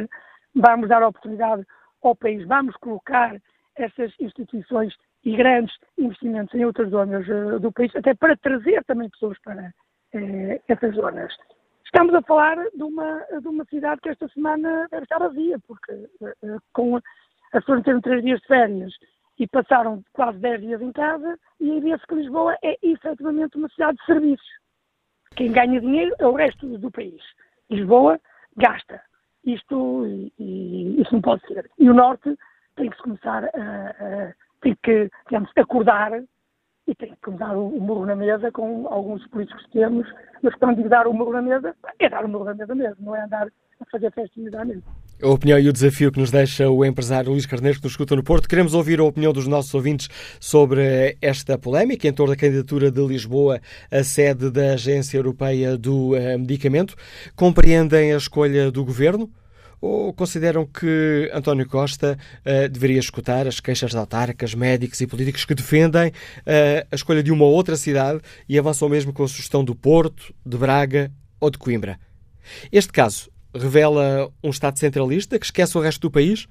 [0.55, 1.65] vamos dar oportunidade
[2.03, 3.41] ao país, vamos colocar
[3.75, 9.09] essas instituições e grandes investimentos em outras zonas uh, do país, até para trazer também
[9.09, 9.73] pessoas para
[10.13, 11.35] uh, essas zonas.
[11.83, 15.91] Estamos a falar de uma, de uma cidade que esta semana deve estar vazia, porque
[15.91, 16.99] uh, com
[17.53, 18.93] as pessoas terem três dias de férias
[19.39, 23.69] e passaram quase dez dias em casa, e aí vê-se que Lisboa é efetivamente uma
[23.69, 24.47] cidade de serviços.
[25.35, 27.21] Quem ganha dinheiro é o resto do país.
[27.69, 28.19] Lisboa
[28.55, 28.99] gasta.
[29.45, 31.69] Isto, e, e, isso não pode ser.
[31.77, 32.35] E o Norte
[32.75, 36.11] tem que começar a, a tem que, digamos, acordar
[36.87, 40.07] e tem que dar o, murro na mesa com alguns políticos que temos,
[40.41, 43.05] mas quando digo dar o murro na mesa, é dar o murro na mesa mesmo,
[43.05, 43.47] não é andar
[43.79, 44.83] a fazer festinhas à mesa.
[45.19, 48.15] A opinião e o desafio que nos deixa o empresário Luís Carneiro, que nos escuta
[48.15, 48.47] no Porto.
[48.47, 50.07] Queremos ouvir a opinião dos nossos ouvintes
[50.39, 56.15] sobre esta polémica em torno da candidatura de Lisboa à sede da Agência Europeia do
[56.15, 56.93] eh, Medicamento.
[57.35, 59.29] Compreendem a escolha do governo?
[59.79, 65.45] ou consideram que António Costa uh, deveria escutar as queixas de autárquicas, médicos e políticos
[65.45, 69.63] que defendem uh, a escolha de uma outra cidade e avançam mesmo com a sugestão
[69.63, 71.99] do Porto, de Braga ou de Coimbra?
[72.71, 76.47] Este caso revela um Estado centralista que esquece o resto do país?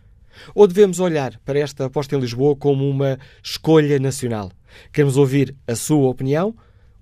[0.54, 4.52] Ou devemos olhar para esta aposta em Lisboa como uma escolha nacional?
[4.92, 6.54] Queremos ouvir a sua opinião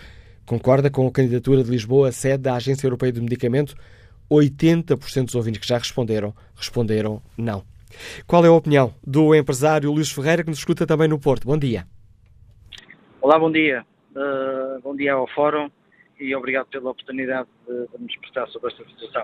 [0.47, 3.77] Concorda com a candidatura de Lisboa sede da Agência Europeia do Medicamento?
[4.31, 7.63] 80% dos ouvintes que já responderam, responderam não.
[8.27, 11.47] Qual é a opinião do empresário Luís Ferreira, que nos escuta também no Porto?
[11.47, 11.87] Bom dia.
[13.21, 13.85] Olá, bom dia.
[14.17, 15.71] Uh, bom dia ao Fórum
[16.19, 19.23] e obrigado pela oportunidade de, de me expressar sobre esta situação.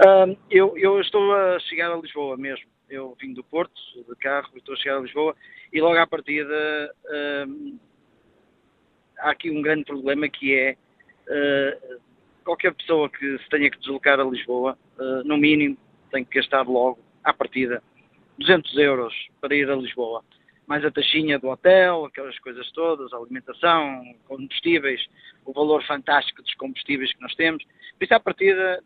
[0.00, 2.64] Uh, eu, eu, estou a chegar a Lisboa mesmo.
[2.92, 5.34] Eu vim do Porto, de carro, estou a chegar a Lisboa
[5.72, 7.78] e logo à partida uh,
[9.18, 10.76] há aqui um grande problema que é
[11.28, 12.00] Uh,
[12.44, 15.76] qualquer pessoa que se tenha que deslocar a Lisboa, uh, no mínimo,
[16.10, 17.82] tem que gastar logo, à partida,
[18.38, 20.24] 200 euros para ir a Lisboa.
[20.72, 25.06] Mais a taxinha do hotel, aquelas coisas todas, a alimentação, combustíveis,
[25.44, 27.62] o valor fantástico dos combustíveis que nós temos.
[27.98, 28.82] Por isso, à partida,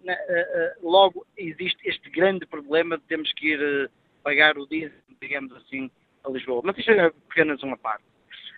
[0.83, 3.91] logo existe este grande problema de termos que ir
[4.25, 5.89] pagar o diesel, digamos assim,
[6.25, 6.61] a Lisboa.
[6.65, 8.03] Mas isto é apenas uma parte.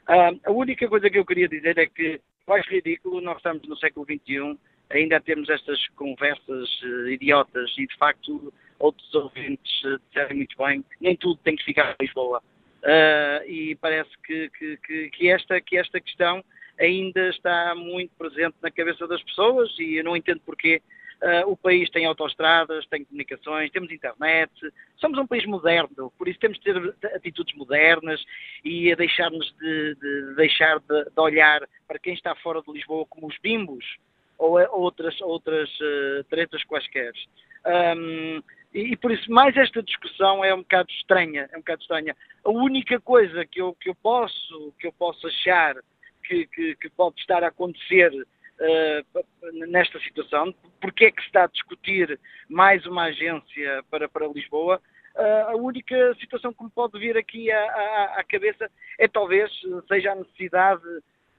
[0.08, 3.76] Uh, a única coisa que eu queria dizer é que, mais ridículo, nós estamos no
[3.76, 10.34] século XXI, ainda temos estas conversas uh, idiotas e, de facto, outros ouvintes uh, disseram
[10.34, 12.42] muito bem, nem tudo tem que ficar em Lisboa.
[12.82, 16.44] Uh, e parece que, que, que, esta, que esta questão
[16.78, 20.80] ainda está muito presente na cabeça das pessoas e eu não entendo porquê
[21.20, 24.52] Uh, o país tem autoestradas, tem comunicações, temos internet,
[24.98, 28.24] somos um país moderno, por isso temos de ter atitudes modernas
[28.64, 33.04] e a deixarmos de, de deixar de, de, olhar para quem está fora de Lisboa
[33.06, 33.84] como os bimbos
[34.38, 37.12] ou outras, outras uh, tretas quaisquer.
[37.66, 38.40] Um,
[38.72, 42.16] e, e, por isso mais esta discussão é um bocado estranha, é um bocado estranha.
[42.44, 45.76] A única coisa que eu, que eu posso que eu posso achar
[46.24, 51.44] que, que, que pode estar a acontecer uh, nesta situação, porque é que se está
[51.44, 54.80] a discutir mais uma agência para, para Lisboa,
[55.16, 59.50] uh, a única situação que me pode vir aqui à, à, à cabeça é talvez
[59.88, 60.82] seja a necessidade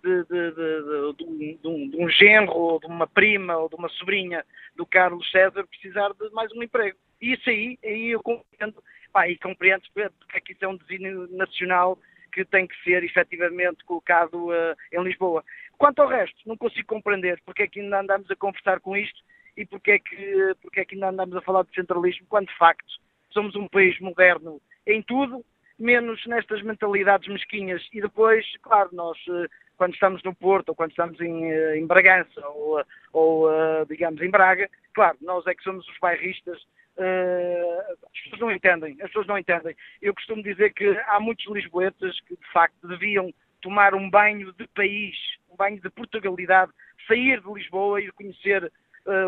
[0.04, 3.90] de, de, de, de, um, de, um, genro, ou de uma prima, ou de uma
[3.90, 6.98] sobrinha do Carlos César precisar de mais um emprego.
[7.22, 10.78] E isso aí, aí eu compreendo, pá, e compreendo porque é que isso é um
[10.78, 11.98] desígnio nacional
[12.32, 15.44] que tem que ser efetivamente colocado uh, em Lisboa.
[15.78, 19.20] Quanto ao resto, não consigo compreender porque é que ainda andamos a conversar com isto
[19.58, 22.58] e porque é que, porque é que ainda andamos a falar de centralismo, quando de
[22.58, 22.88] facto
[23.32, 25.44] somos um país moderno em tudo,
[25.78, 27.82] menos nestas mentalidades mesquinhas.
[27.94, 29.48] E depois, claro, nós, eh,
[29.80, 34.22] quando estamos no Porto, ou quando estamos em, eh, em Bragança, ou, ou, eh, digamos,
[34.22, 36.60] em Braga, claro, nós é que somos os bairristas.
[36.98, 39.74] as pessoas não entendem, as pessoas não entendem.
[40.02, 44.68] Eu costumo dizer que há muitos lisboetas que, de facto, deviam tomar um banho de
[44.68, 45.16] país,
[45.50, 46.74] um banho de Portugalidade,
[47.08, 48.70] sair de Lisboa e conhecer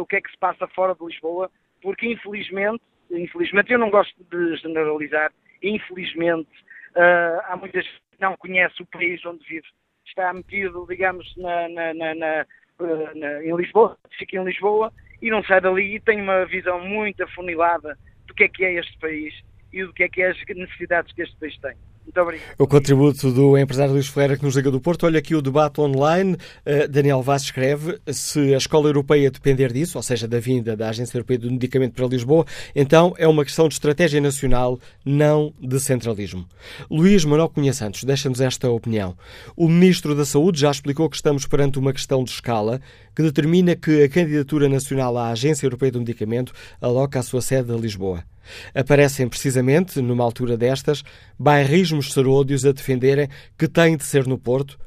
[0.01, 1.49] o que é que se passa fora de Lisboa,
[1.81, 5.31] porque infelizmente, infelizmente eu não gosto de generalizar,
[5.63, 6.51] infelizmente
[7.45, 9.67] há muitas que não conhecem o país onde vive.
[10.11, 12.45] Está metido, digamos, na, na, na,
[12.79, 17.23] uh, em Lisboa, fica em Lisboa e não sai dali e tem uma visão muito
[17.23, 17.97] afunilada
[18.27, 19.33] do que é que é este país
[19.71, 21.75] e do que é que é as necessidades que este país tem.
[22.11, 22.55] Muito obrigado.
[22.57, 25.05] O contributo do empresário Luís Ferreira que nos liga do Porto.
[25.05, 26.33] Olha aqui o debate online.
[26.33, 30.89] Uh, Daniel Vaz escreve: se a escola europeia depender disso, ou seja, da vinda da
[30.89, 32.45] Agência Europeia do Medicamento para Lisboa,
[32.75, 36.45] então é uma questão de estratégia nacional, não de centralismo.
[36.89, 39.15] Luís Manuel Cunha Santos deixa-nos esta opinião.
[39.55, 42.81] O Ministro da Saúde já explicou que estamos perante uma questão de escala
[43.15, 47.71] que determina que a candidatura nacional à Agência Europeia do Medicamento aloca a sua sede
[47.71, 48.21] a Lisboa.
[48.73, 51.03] Aparecem precisamente, numa altura destas,
[51.37, 53.27] bairrismos seródios a defenderem
[53.57, 54.79] que tem de ser no Porto.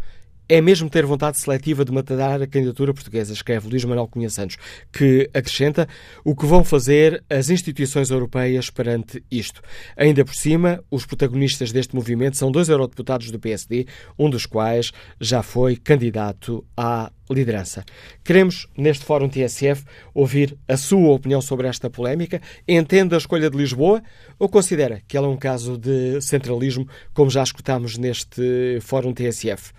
[0.46, 4.58] É mesmo ter vontade seletiva de matar a candidatura portuguesa, escreve Luís Manuel Cunha Santos,
[4.92, 5.88] que acrescenta
[6.22, 9.62] o que vão fazer as instituições europeias perante isto.
[9.96, 13.86] Ainda por cima, os protagonistas deste movimento são dois eurodeputados do PSD,
[14.18, 17.82] um dos quais já foi candidato à liderança.
[18.22, 22.42] Queremos, neste Fórum TSF, ouvir a sua opinião sobre esta polémica.
[22.68, 24.02] Entende a escolha de Lisboa
[24.38, 29.72] ou considera que ela é um caso de centralismo, como já escutámos neste Fórum TSF?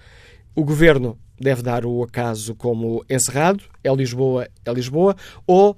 [0.55, 5.15] O governo deve dar o acaso como encerrado, é Lisboa, é Lisboa,
[5.45, 5.77] ou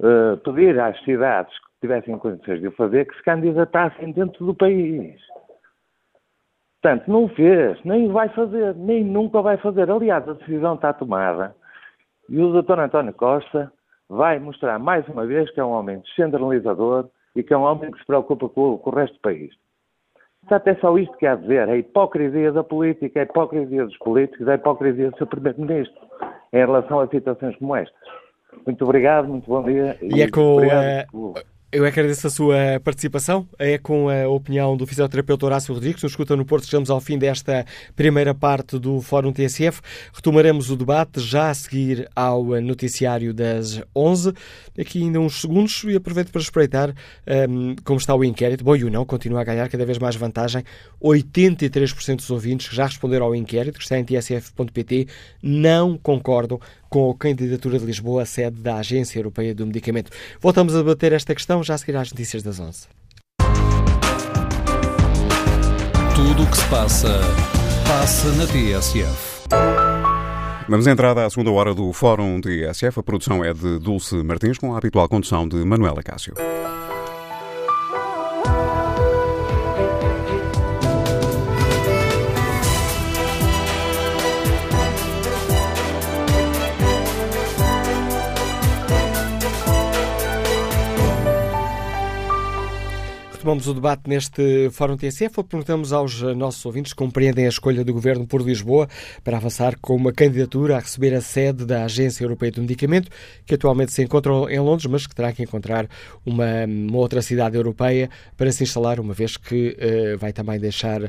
[0.00, 4.54] uh, pedir às cidades que tivessem condições de o fazer que se candidatassem dentro do
[4.54, 5.18] país.
[6.82, 9.90] Portanto, não fez, nem vai fazer, nem nunca vai fazer.
[9.90, 11.54] Aliás, a decisão está tomada
[12.28, 13.72] e o doutor António Costa
[14.08, 17.90] vai mostrar mais uma vez que é um homem descentralizador e que é um homem
[17.90, 19.52] que se preocupa com, com o resto do país.
[20.42, 23.96] Está até só isto que há a dizer, a hipocrisia da política, a hipocrisia dos
[23.98, 26.00] políticos, a hipocrisia do seu Primeiro-Ministro
[26.52, 27.94] em relação a situações como estas.
[28.64, 29.98] Muito obrigado, muito bom dia.
[30.00, 30.58] E, e é com.
[30.58, 31.34] Uh,
[31.76, 33.46] eu agradeço a sua participação.
[33.58, 36.64] É com a opinião do fisioterapeuta Horácio Rodrigues, nos escuta no Porto.
[36.64, 39.82] Chegamos ao fim desta primeira parte do Fórum TSF.
[40.10, 44.32] Retomaremos o debate já a seguir ao noticiário das 11.
[44.80, 46.94] Aqui ainda uns segundos e aproveito para espreitar
[47.50, 48.64] um, como está o inquérito.
[48.64, 50.64] Bom, e o não continua a ganhar cada vez mais vantagem.
[51.02, 55.08] 83% dos ouvintes que já responderam ao inquérito, que está em tsf.pt,
[55.42, 56.58] não concordam
[56.88, 60.10] com a candidatura de Lisboa à sede da Agência Europeia do Medicamento.
[60.40, 62.86] Voltamos a debater esta questão já a seguir às notícias das 11.
[66.14, 67.20] Tudo o que se passa,
[67.86, 69.36] passa na TSF.
[70.68, 72.98] Vamos entrada à segunda hora do Fórum TSF.
[72.98, 76.34] A produção é de Dulce Martins, com a habitual condução de Manuela Cássio.
[93.46, 95.44] Retomamos o debate neste Fórum TSF.
[95.44, 98.88] Perguntamos aos nossos ouvintes se compreendem a escolha do Governo por Lisboa
[99.22, 103.08] para avançar com uma candidatura a receber a sede da Agência Europeia do Medicamento,
[103.46, 105.88] que atualmente se encontra em Londres, mas que terá que encontrar
[106.24, 111.04] uma, uma outra cidade europeia para se instalar, uma vez que uh, vai também deixar
[111.04, 111.08] uh,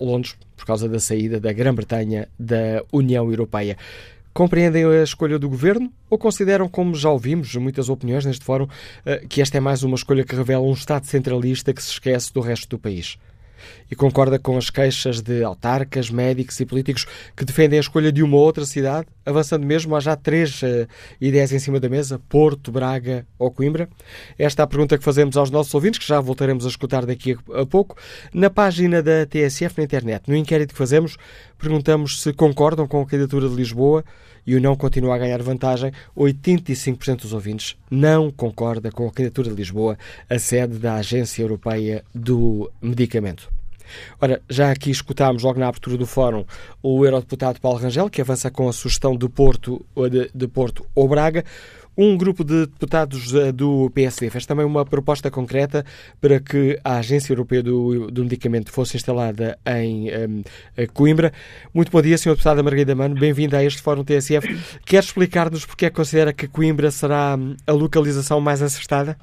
[0.00, 3.76] Londres por causa da saída da Grã-Bretanha da União Europeia.
[4.32, 8.66] Compreendem a escolha do governo ou consideram, como já ouvimos muitas opiniões neste fórum,
[9.04, 12.32] eh, que esta é mais uma escolha que revela um Estado centralista que se esquece
[12.32, 13.18] do resto do país?
[13.90, 17.06] E concorda com as queixas de autarcas, médicos e políticos
[17.36, 20.86] que defendem a escolha de uma outra cidade, avançando mesmo, há já três uh,
[21.20, 23.88] ideias em cima da mesa, Porto, Braga ou Coimbra?
[24.38, 27.36] Esta é a pergunta que fazemos aos nossos ouvintes, que já voltaremos a escutar daqui
[27.54, 27.96] a pouco.
[28.32, 31.16] Na página da TSF na internet, no inquérito que fazemos,
[31.58, 34.04] perguntamos se concordam com a candidatura de Lisboa
[34.46, 35.92] e o não continua a ganhar vantagem.
[36.16, 42.04] 85% dos ouvintes não concorda com a candidatura de Lisboa, a sede da Agência Europeia
[42.14, 43.50] do Medicamento.
[44.20, 46.44] Ora, já aqui escutámos logo na abertura do fórum
[46.82, 51.08] o eurodeputado Paulo Rangel, que avança com a sugestão de Porto, de, de Porto ou
[51.08, 51.44] Braga.
[51.96, 55.84] Um grupo de deputados eh, do PSD fez também uma proposta concreta
[56.22, 60.42] para que a Agência Europeia do, do Medicamento fosse instalada em um,
[60.94, 61.32] Coimbra.
[61.74, 62.30] Muito bom dia, Sr.
[62.30, 63.14] Deputada Margarida Mano.
[63.14, 64.48] Bem-vinda a este Fórum TSF.
[64.86, 69.14] Quer explicar-nos porque é que considera que Coimbra será hum, a localização mais acertada?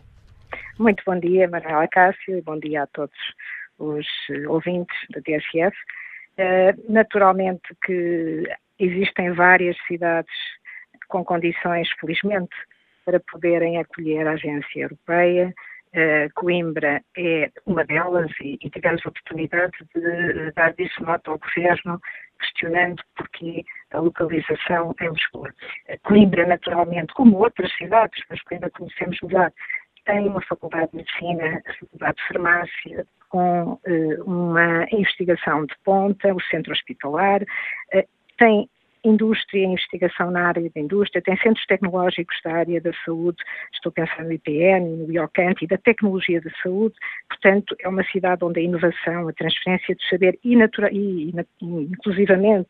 [0.78, 3.18] Muito bom dia, Manuela Cássio, e bom dia a todos
[3.80, 4.06] os
[4.48, 5.76] ouvintes da TSF.
[6.38, 8.44] Uh, naturalmente que
[8.80, 10.32] existem várias cidades
[11.10, 12.56] com condições, felizmente,
[13.04, 15.54] para poderem acolher a agência europeia.
[15.90, 21.40] Uh, Coimbra é uma delas e, e, tivemos a oportunidade de dar disso nota ao
[21.40, 22.00] Governo,
[22.40, 25.50] questionando porque a localização em Lisboa.
[25.90, 29.52] Uh, Coimbra, naturalmente, como outras cidades, mas que ainda conhecemos melhor,
[30.06, 36.36] tem uma faculdade de medicina, a faculdade de farmácia, com uh, uma investigação de ponta,
[36.36, 37.42] o centro hospitalar,
[38.38, 38.70] tem
[39.04, 43.38] indústria e investigação na área da indústria, tem centros tecnológicos da área da saúde,
[43.74, 46.96] estou pensando no IPN, no IOCANT e da tecnologia da saúde,
[47.28, 52.70] portanto é uma cidade onde a inovação, a transferência de saber e, e, e inclusivamente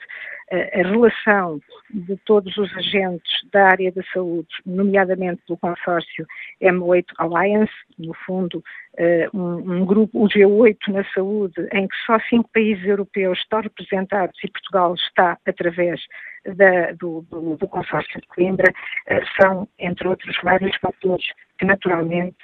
[0.51, 1.61] a relação
[1.91, 6.25] de todos os agentes da área da saúde, nomeadamente do consórcio
[6.61, 8.63] M8 Alliance, no fundo
[8.99, 13.61] eh, um, um, grupo, o G8 na saúde, em que só cinco países europeus estão
[13.61, 16.01] representados e Portugal está através
[16.45, 18.71] da, do, do, do, consórcio de Coimbra,
[19.07, 21.25] eh, são, entre outros, vários fatores
[21.57, 22.37] que naturalmente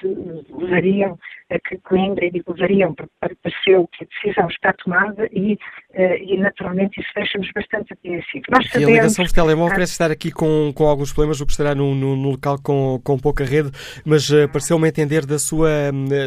[0.50, 1.18] levariam
[1.70, 5.58] que Coimbra e divulgariam, pareceu que a decisão está tomada e,
[5.94, 8.46] e naturalmente isso deixa-nos bastante apreensivos.
[8.50, 11.52] Sabemos, e a ligação de telemóvel parece estar aqui com, com alguns problemas, o que
[11.54, 13.72] estará num, num local com, com pouca rede,
[14.04, 15.70] mas uh, pareceu-me entender da sua,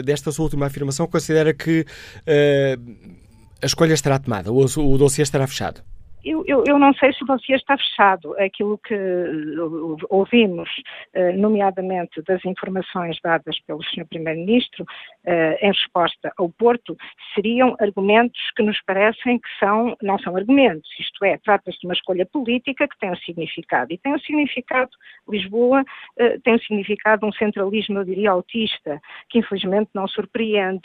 [0.02, 3.18] desta sua última afirmação, considera que uh,
[3.62, 5.82] a escolha estará tomada, o, o dossiê estará fechado.
[6.28, 8.38] Eu, eu, eu, não sei se o dossiê está fechado.
[8.38, 10.68] Aquilo que uh, ouvimos,
[11.16, 14.04] uh, nomeadamente das informações dadas pelo Sr.
[14.06, 16.94] Primeiro-Ministro, uh, em resposta ao Porto,
[17.34, 21.94] seriam argumentos que nos parecem que são, não são argumentos, isto é, trata-se de uma
[21.94, 23.90] escolha política que tem um significado.
[23.90, 24.90] E tem um significado,
[25.28, 25.82] Lisboa
[26.44, 29.00] tem um significado, um centralismo, eu diria, autista,
[29.30, 30.82] que infelizmente não surpreende.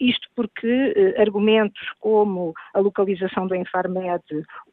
[0.00, 4.22] Isto porque eh, argumentos como a localização do Infarmed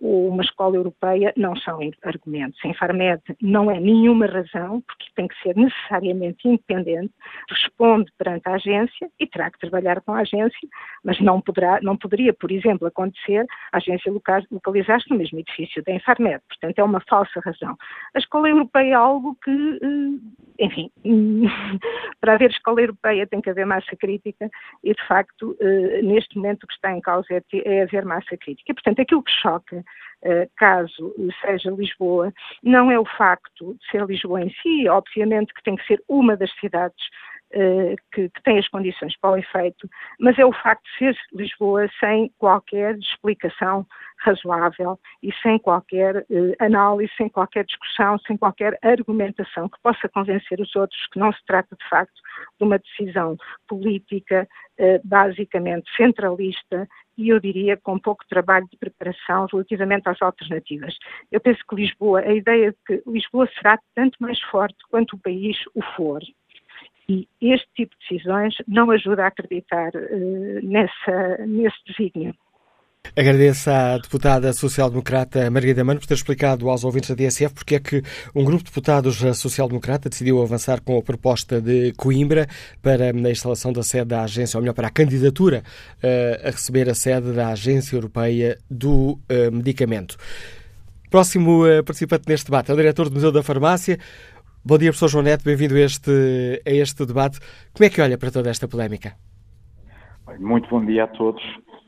[0.01, 2.59] ou uma escola europeia não são argumentos.
[2.63, 7.13] A Infarmed não é nenhuma razão, porque tem que ser necessariamente independente,
[7.49, 10.67] responde perante a agência e terá que trabalhar com a agência,
[11.03, 14.11] mas não, poderá, não poderia, por exemplo, acontecer a agência
[14.51, 16.41] localizar-se no mesmo edifício da Infarmed.
[16.47, 17.75] Portanto, é uma falsa razão.
[18.15, 20.91] A escola europeia é algo que, eh, enfim,
[22.19, 24.49] para haver escola europeia tem que haver massa crítica
[24.83, 28.37] e, de facto, eh, neste momento o que está em causa é, é haver massa
[28.37, 28.73] crítica.
[28.73, 29.83] Portanto, aquilo que choca,
[30.21, 32.31] eh, caso seja Lisboa,
[32.63, 36.37] não é o facto de ser Lisboa em si, obviamente que tem que ser uma
[36.37, 37.03] das cidades
[38.11, 39.89] que, que, tem as condições para o efeito,
[40.19, 43.85] mas é o facto de ser Lisboa sem qualquer explicação
[44.19, 50.59] razoável e sem qualquer eh, análise, sem qualquer discussão, sem qualquer argumentação que possa convencer
[50.59, 52.13] os outros que não se trata de facto
[52.59, 53.37] de uma decisão
[53.67, 54.47] política
[54.77, 56.87] eh, basicamente centralista
[57.17, 60.95] e eu diria com pouco trabalho de preparação relativamente às alternativas.
[61.31, 65.19] Eu penso que Lisboa, a ideia de que Lisboa será tanto mais forte quanto o
[65.19, 66.21] país o for,
[67.09, 72.35] e este tipo de decisões não ajuda a acreditar uh, nessa, nesse desígnio.
[73.17, 77.79] Agradeço à deputada social-democrata Margarida Mano por ter explicado aos ouvintes da DSF porque é
[77.79, 78.03] que
[78.35, 82.45] um grupo de deputados social-democrata decidiu avançar com a proposta de Coimbra
[82.81, 85.63] para a instalação da sede da agência, ou melhor, para a candidatura
[86.03, 90.15] uh, a receber a sede da Agência Europeia do uh, Medicamento.
[91.09, 93.97] Próximo participante neste debate é o diretor do Museu da Farmácia,
[94.63, 96.11] Bom dia, professor João Neto, bem-vindo a este,
[96.67, 97.39] a este debate.
[97.73, 99.13] Como é que olha para toda esta polémica?
[100.37, 101.41] Muito bom dia a todos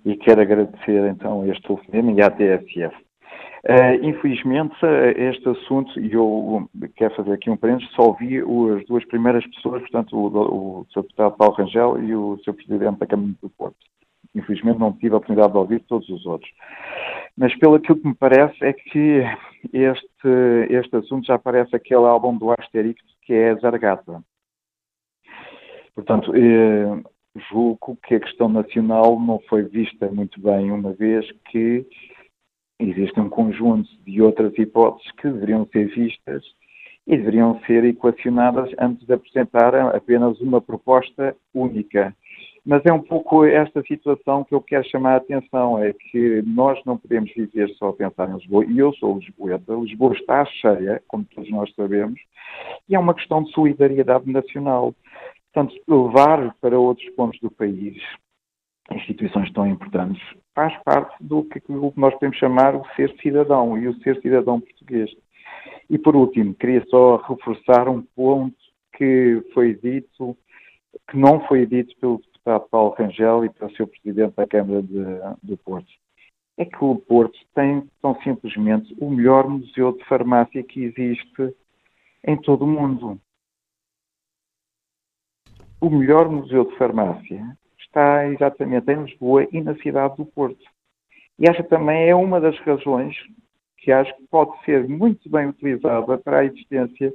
[0.06, 2.96] e quero agradecer então este telefonema e à TSF.
[2.96, 4.74] Uh, eh, infelizmente,
[5.18, 9.82] este assunto, e eu quero fazer aqui um parênteses, só ouvi as duas primeiras pessoas,
[9.82, 11.02] portanto, o, o Sr.
[11.02, 12.54] Deputado Paulo Rangel e o Sr.
[12.54, 13.76] Presidente da Câmara do Porto.
[14.34, 16.50] Infelizmente não tive a oportunidade de ouvir todos os outros.
[17.38, 19.26] Mas pelo que me parece é que
[19.74, 24.24] este, este assunto já parece aquele álbum do Asterix que é Zargata.
[25.94, 27.04] Portanto, eh,
[27.52, 31.86] julgo que a questão nacional não foi vista muito bem, uma vez que
[32.80, 36.44] existe um conjunto de outras hipóteses que deveriam ser vistas
[37.06, 42.16] e deveriam ser equacionadas antes de apresentar apenas uma proposta única.
[42.64, 46.80] Mas é um pouco esta situação que eu quero chamar a atenção, é que nós
[46.86, 51.02] não podemos viver só a pensar em Lisboa, e eu sou lisboeta, Lisboa está cheia,
[51.08, 52.20] como todos nós sabemos,
[52.88, 54.94] e é uma questão de solidariedade nacional.
[55.52, 57.98] Portanto, levar para outros pontos do país
[58.92, 60.22] instituições tão importantes
[60.54, 61.62] faz parte do que
[61.96, 65.10] nós podemos chamar o ser cidadão e o ser cidadão português.
[65.90, 68.56] E por último, queria só reforçar um ponto
[68.98, 70.38] que foi dito,
[71.10, 74.82] que não foi dito pelo deputado Paulo Rangel e para o seu presidente da Câmara
[74.82, 75.04] de,
[75.44, 75.92] do Porto.
[76.58, 81.56] É que o Porto tem, tão simplesmente, o melhor museu de farmácia que existe
[82.26, 83.20] em todo o mundo.
[85.80, 90.64] O melhor museu de farmácia está exatamente em Lisboa e na cidade do Porto.
[91.40, 93.16] E esta também é uma das razões
[93.78, 97.12] que acho que pode ser muito bem utilizada para a existência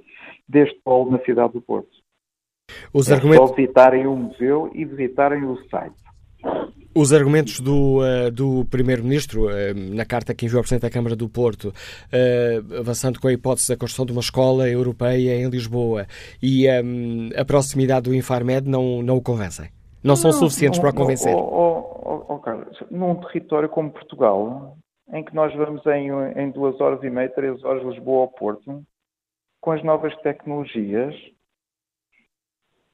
[0.48, 2.05] deste polo na cidade do Porto.
[2.92, 3.48] Os é argumentos...
[3.48, 5.94] só visitarem o museu e visitarem o site.
[6.94, 11.14] Os argumentos do, uh, do Primeiro-Ministro, uh, na carta que enviou ao Presidente da Câmara
[11.14, 16.06] do Porto, uh, avançando com a hipótese da construção de uma escola europeia em Lisboa
[16.42, 19.66] e um, a proximidade do Infarmed não, não o convencem?
[20.02, 21.34] Não, não são suficientes não, para o convencer?
[21.34, 24.78] Oh, oh, oh, Carlos, num território como Portugal,
[25.12, 26.08] em que nós vamos em,
[26.40, 28.82] em duas horas e meia, três horas Lisboa ao Porto,
[29.60, 31.14] com as novas tecnologias,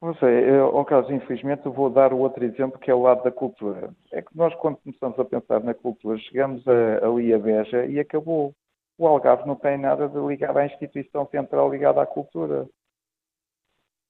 [0.03, 3.95] não sei, ao caso, infelizmente, vou dar outro exemplo que é o lado da cultura.
[4.11, 8.01] É que nós, quando começamos a pensar na cultura, chegamos a, ali a Beja e
[8.01, 8.53] acabou.
[8.99, 12.69] O Algarve não tem nada de ligado à instituição central ligada à cultura.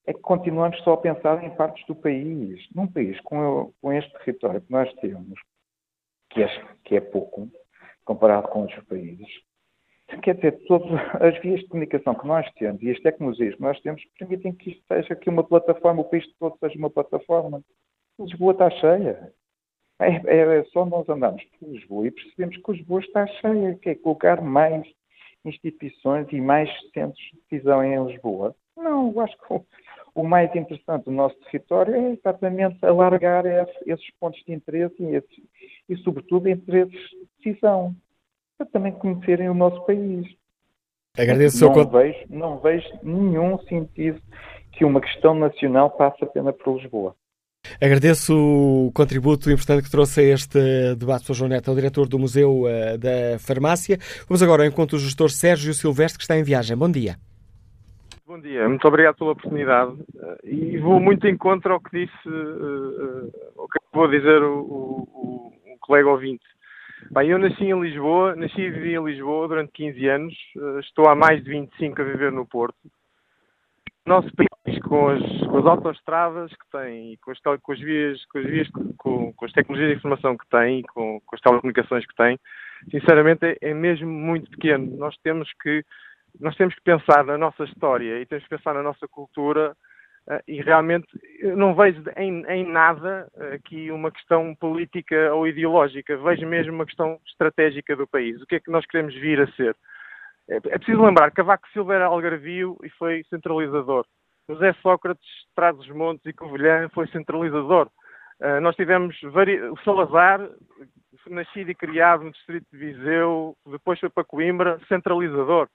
[0.07, 2.67] é que continuamos só a pensar em partes do país.
[2.75, 5.39] Num país com, com este território que nós temos,
[6.31, 6.49] que é,
[6.85, 7.51] que é pouco,
[8.05, 9.29] comparado com outros países,
[10.23, 10.91] quer dizer, todas
[11.21, 14.71] as vias de comunicação que nós temos e as tecnologias que nós temos permitem que
[14.71, 17.63] isto seja aqui uma plataforma, o país todo seja uma plataforma.
[18.19, 19.33] Lisboa está cheia.
[20.01, 23.91] É, é, é só nós andarmos por Lisboa e percebemos que Lisboa está cheia, que
[23.91, 24.87] é colocar mais
[25.45, 28.55] instituições e mais centros de decisão em Lisboa.
[28.77, 29.65] Não, eu acho que o,
[30.15, 35.17] o mais interessante do nosso território é exatamente alargar esse, esses pontos de interesse e,
[35.17, 35.49] esse,
[35.89, 37.95] e, sobretudo, interesses de decisão,
[38.65, 40.27] para também conhecerem o nosso país.
[41.19, 44.21] Agradeço não, vejo, não vejo nenhum sentido
[44.73, 47.15] que uma questão nacional passe apenas por Lisboa.
[47.81, 51.35] Agradeço o contributo importante que trouxe a este debate, Sr.
[51.35, 53.99] João Neto, o diretor do Museu uh, da Farmácia.
[54.29, 56.77] Vamos agora ao encontro do gestor Sérgio Silvestre, que está em viagem.
[56.77, 57.17] Bom dia.
[58.27, 59.93] Bom dia, muito obrigado pela oportunidade
[60.43, 65.53] e vou muito em contra ao que disse, uh, uh, que vou dizer o, o,
[65.67, 66.45] o, colega ouvinte.
[67.15, 71.07] Bem, eu nasci em Lisboa, nasci e vivi em Lisboa durante 15 anos, uh, estou
[71.11, 72.91] há mais de 25 a viver no Porto.
[74.07, 78.39] Nosso país, com as, com as autoestradas que tem, com as, com as vias, com
[78.39, 82.15] as, vias com, com, as tecnologias de informação que tem, com, com as telecomunicações que
[82.15, 82.41] tem,
[82.91, 84.97] sinceramente é, é mesmo muito pequeno.
[84.97, 85.85] Nós temos que
[86.41, 89.77] nós temos que pensar na nossa história e temos que pensar na nossa cultura
[90.47, 91.07] e realmente
[91.57, 97.19] não vejo em, em, nada aqui uma questão política ou ideológica, vejo mesmo uma questão
[97.27, 98.41] estratégica do país.
[98.41, 99.77] O que é que nós queremos vir a ser?
[100.49, 104.05] É, é preciso lembrar que Cavaco Silva era algarvio e foi centralizador.
[104.49, 107.89] José Sócrates, Trás-os-Montes e Covilhã foi centralizador.
[108.41, 109.61] Uh, nós tivemos vari...
[109.63, 110.41] o Salazar,
[111.29, 115.69] nascido e criado no distrito de Viseu, depois foi para Coimbra, centralizador.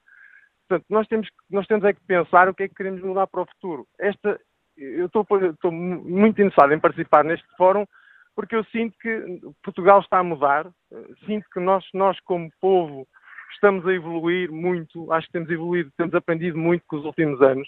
[0.67, 3.41] Portanto, nós temos, nós temos é que pensar o que é que queremos mudar para
[3.41, 3.87] o futuro.
[3.99, 4.39] Esta,
[4.75, 7.85] eu estou, estou muito interessado em participar neste fórum
[8.35, 10.69] porque eu sinto que Portugal está a mudar,
[11.25, 13.07] sinto que nós, nós como povo
[13.51, 17.67] estamos a evoluir muito, acho que temos evoluído, temos aprendido muito com os últimos anos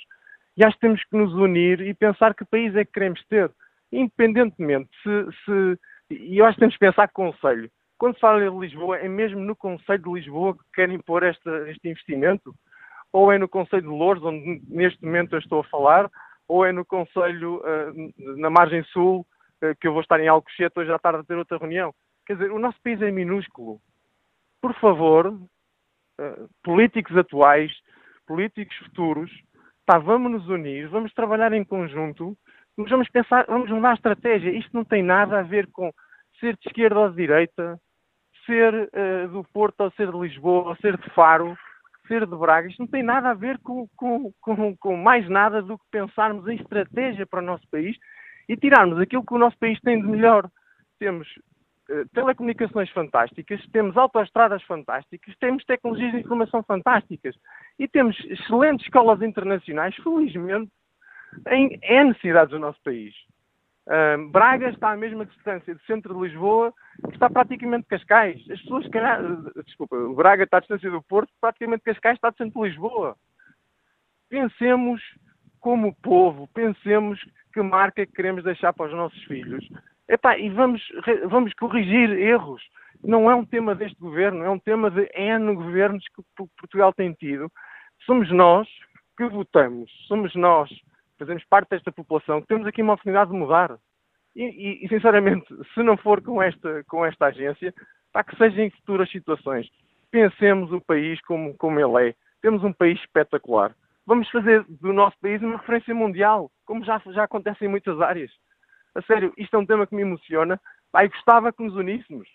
[0.56, 3.50] e acho que temos que nos unir e pensar que país é que queremos ter,
[3.92, 5.80] independentemente se, se
[6.12, 7.70] e eu acho que temos que pensar conselho.
[7.98, 11.70] Quando se fala de Lisboa, é mesmo no Conselho de Lisboa que querem pôr esta,
[11.70, 12.56] este investimento?
[13.12, 16.10] Ou é no Conselho de Louros, onde neste momento eu estou a falar,
[16.48, 19.26] ou é no Conselho, uh, na margem sul,
[19.64, 21.94] uh, que eu vou estar em Alcochete hoje à tarde a ter outra reunião.
[22.26, 23.80] Quer dizer, o nosso país é minúsculo.
[24.62, 27.72] Por favor, uh, políticos atuais,
[28.28, 29.32] políticos futuros,
[29.86, 32.38] pá, vamos nos unir, vamos trabalhar em conjunto,
[32.78, 34.52] vamos pensar, vamos mudar a estratégia.
[34.52, 35.92] Isto não tem nada a ver com
[36.40, 37.80] ser de esquerda ou de direita,
[38.46, 38.90] ser
[39.30, 41.58] do Porto ou ser de Lisboa ou ser de Faro
[42.10, 45.62] ser de Braga, isto não tem nada a ver com, com, com, com, mais nada
[45.62, 47.96] do que pensarmos em estratégia para o nosso país
[48.50, 50.50] e tirarmos aquilo que o nosso país tem de melhor.
[50.98, 51.28] Temos
[51.90, 57.36] uh, telecomunicações fantásticas, temos autoestradas fantásticas, temos tecnologias de informação fantásticas
[57.78, 60.72] e temos excelentes escolas internacionais, felizmente,
[61.48, 63.14] em N cidades do nosso país.
[64.32, 66.72] Braga está à mesma distância do centro de Lisboa,
[67.06, 68.40] que está praticamente Cascais.
[68.52, 69.22] As pessoas, calhar,
[69.66, 73.16] desculpa, Braga está à distância do Porto, praticamente Cascais está do centro de Lisboa.
[74.30, 75.02] Pensemos
[75.60, 77.20] como povo, pensemos
[77.52, 79.68] que marca que queremos deixar para os nossos filhos.
[80.08, 80.82] Epá, e vamos,
[81.26, 82.62] vamos corrigir erros.
[83.04, 86.24] Não é um tema deste governo, é um tema de N governos que
[86.58, 87.52] Portugal tem tido.
[88.06, 88.68] Somos nós
[89.18, 90.70] que votamos, somos nós
[91.20, 93.78] fazemos parte desta população, que temos aqui uma oportunidade de mudar.
[94.36, 97.74] E, e, e, sinceramente, se não for com esta, com esta agência,
[98.12, 99.70] para que seja em futuras situações.
[100.10, 102.16] Pensemos o país como, como ele é.
[102.42, 103.76] Temos um país espetacular.
[104.06, 108.32] Vamos fazer do nosso país uma referência mundial, como já, já acontece em muitas áreas.
[108.96, 110.60] A sério, isto é um tema que me emociona.
[110.92, 112.28] Pai, gostava que nos uníssemos.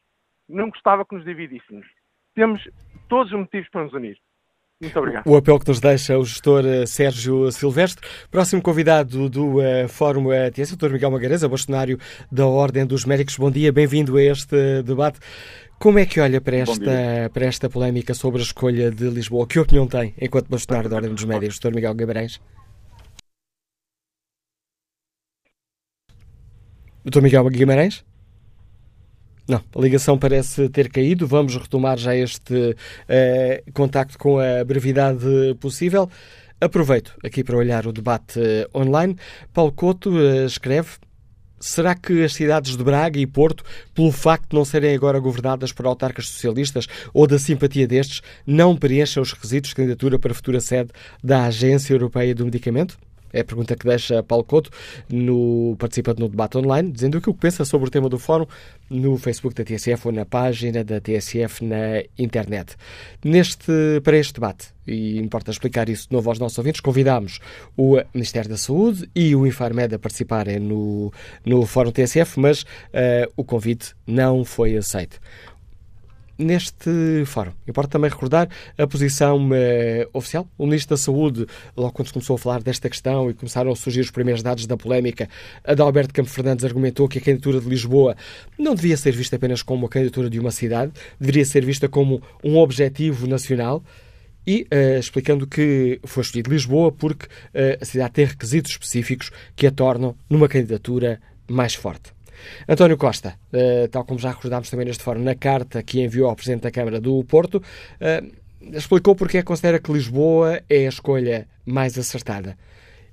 [0.49, 1.87] Não gostava que nos dividíssemos.
[2.35, 2.63] Temos
[3.09, 4.19] todos os motivos para nos unir.
[4.85, 5.27] Muito obrigado.
[5.27, 8.07] O apelo que nos deixa o gestor eh, Sérgio Silvestre.
[8.31, 10.91] Próximo convidado do uh, Fórum ATS, o Dr.
[10.91, 11.99] Miguel Magalhães, bastonário
[12.31, 13.37] da Ordem dos Médicos.
[13.37, 15.19] Bom dia, bem-vindo a este debate.
[15.79, 19.47] Como é que olha para esta, para esta polémica sobre a escolha de Lisboa?
[19.47, 21.75] Que opinião tem enquanto bastonário da Ordem dos Médicos, Dr.
[21.75, 22.41] Miguel Guimarães?
[27.05, 27.21] Dr.
[27.23, 28.05] Miguel Guimarães?
[29.47, 31.27] Não, a ligação parece ter caído.
[31.27, 35.27] Vamos retomar já este uh, contacto com a brevidade
[35.61, 36.09] possível.
[36.61, 39.17] Aproveito aqui para olhar o debate uh, online.
[39.53, 40.93] Paulo Couto uh, escreve:
[41.61, 43.65] Será que as cidades de Braga e Porto,
[43.95, 48.77] pelo facto de não serem agora governadas por autarcas socialistas ou da simpatia destes, não
[48.77, 50.91] preenchem os requisitos de candidatura para futura sede
[51.23, 52.99] da Agência Europeia do Medicamento?
[53.35, 54.71] É a pergunta que deixa Paulo Couto,
[55.11, 58.47] no, participante no debate online, dizendo o que pensa sobre o tema do fórum
[58.89, 62.77] no Facebook da TSF ou na página da TSF na internet.
[63.25, 67.41] Neste, para este debate, e importa explicar isso de novo aos nossos ouvintes, convidámos
[67.77, 71.13] o Ministério da Saúde e o Infarmed a participarem no,
[71.45, 75.19] no Fórum TSF, mas uh, o convite não foi aceito
[76.39, 77.53] neste fórum.
[77.67, 80.49] Importa também recordar a posição eh, oficial.
[80.59, 83.77] O Ministro da Saúde, logo quando se começou a falar desta questão e começaram a
[83.77, 85.29] surgir os primeiros dados da polémica,
[85.65, 88.17] Adalberto Campos Fernandes argumentou que a candidatura de Lisboa
[88.59, 92.23] não devia ser vista apenas como a candidatura de uma cidade, deveria ser vista como
[92.43, 93.83] um objetivo nacional
[94.47, 99.67] e uh, explicando que foi escolhido Lisboa porque uh, a cidade tem requisitos específicos que
[99.67, 102.13] a tornam numa candidatura mais forte.
[102.69, 106.37] António Costa, uh, tal como já recordámos também neste fórum, na carta que enviou ao
[106.37, 110.89] Presidente da Câmara do Porto, uh, explicou porque é que considera que Lisboa é a
[110.89, 112.57] escolha mais acertada.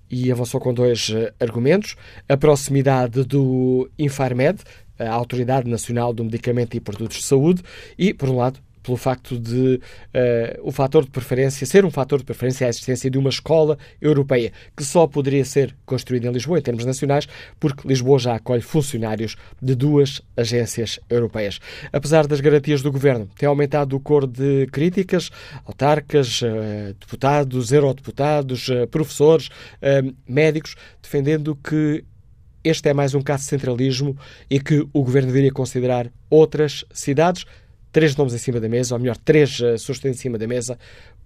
[0.09, 1.95] E avançou com dois uh, argumentos:
[2.27, 4.61] a proximidade do Infarmed,
[4.99, 7.63] a Autoridade Nacional do Medicamento e Produtos de Saúde,
[7.97, 9.79] e, por um lado, pelo facto de uh,
[10.61, 14.51] o fator de preferência, ser um fator de preferência a existência de uma escola europeia,
[14.75, 17.27] que só poderia ser construída em Lisboa, em termos nacionais,
[17.59, 21.59] porque Lisboa já acolhe funcionários de duas agências europeias.
[21.91, 25.29] Apesar das garantias do governo, tem aumentado o cor de críticas,
[25.65, 29.49] autarcas, uh, deputados, eurodeputados, uh, professores,
[30.27, 32.03] médicos, defendendo que
[32.63, 34.15] este é mais um caso de centralismo
[34.49, 37.45] e que o governo deveria considerar outras cidades
[37.92, 40.78] três nomes em cima da mesa, ou melhor, três uh, sugestões em cima da mesa: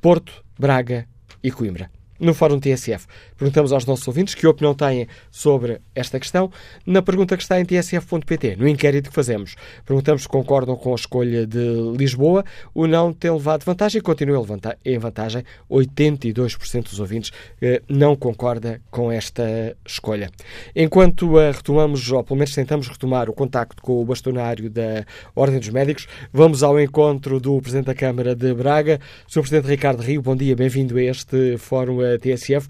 [0.01, 1.07] Porto, Braga
[1.43, 1.89] e Coimbra
[2.19, 3.05] no Fórum TSF.
[3.37, 6.51] Perguntamos aos nossos ouvintes que opinião têm sobre esta questão
[6.85, 9.55] na pergunta que está em tsf.pt, no inquérito que fazemos.
[9.85, 12.43] Perguntamos se concordam com a escolha de Lisboa.
[12.73, 14.45] O não tem levado vantagem e continua
[14.85, 15.43] em vantagem.
[15.69, 20.29] 82% dos ouvintes eh, não concorda com esta escolha.
[20.75, 25.05] Enquanto a retomamos, ou pelo menos tentamos retomar o contacto com o bastonário da
[25.35, 29.41] Ordem dos Médicos, vamos ao encontro do Presidente da Câmara de Braga, Sr.
[29.41, 30.21] Presidente Ricardo Rio.
[30.21, 32.67] Bom dia, bem-vindo a este Fórum a TSF,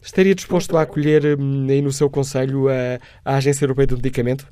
[0.00, 4.46] estaria disposto a acolher hum, aí no seu Conselho a, a Agência Europeia do Medicamento?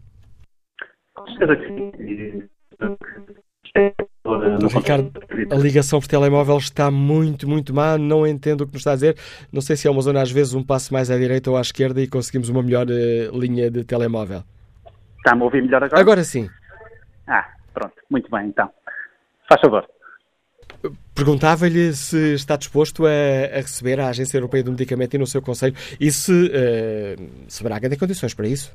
[4.74, 5.12] Ricardo,
[5.50, 7.96] a ligação por telemóvel está muito, muito má.
[7.98, 9.16] Não entendo o que nos está a dizer.
[9.52, 11.60] Não sei se é uma zona, às vezes, um passo mais à direita ou à
[11.60, 14.42] esquerda e conseguimos uma melhor uh, linha de telemóvel.
[15.18, 16.00] Está-me a ouvir melhor agora?
[16.00, 16.48] Agora sim.
[17.26, 17.94] Ah, pronto.
[18.10, 18.70] Muito bem, então.
[19.48, 19.86] Faz favor.
[21.14, 25.42] Perguntava-lhe se está disposto a, a, receber a Agência Europeia do Medicamento e no seu
[25.42, 28.74] Conselho e se, uh, se Braga tem condições para isso.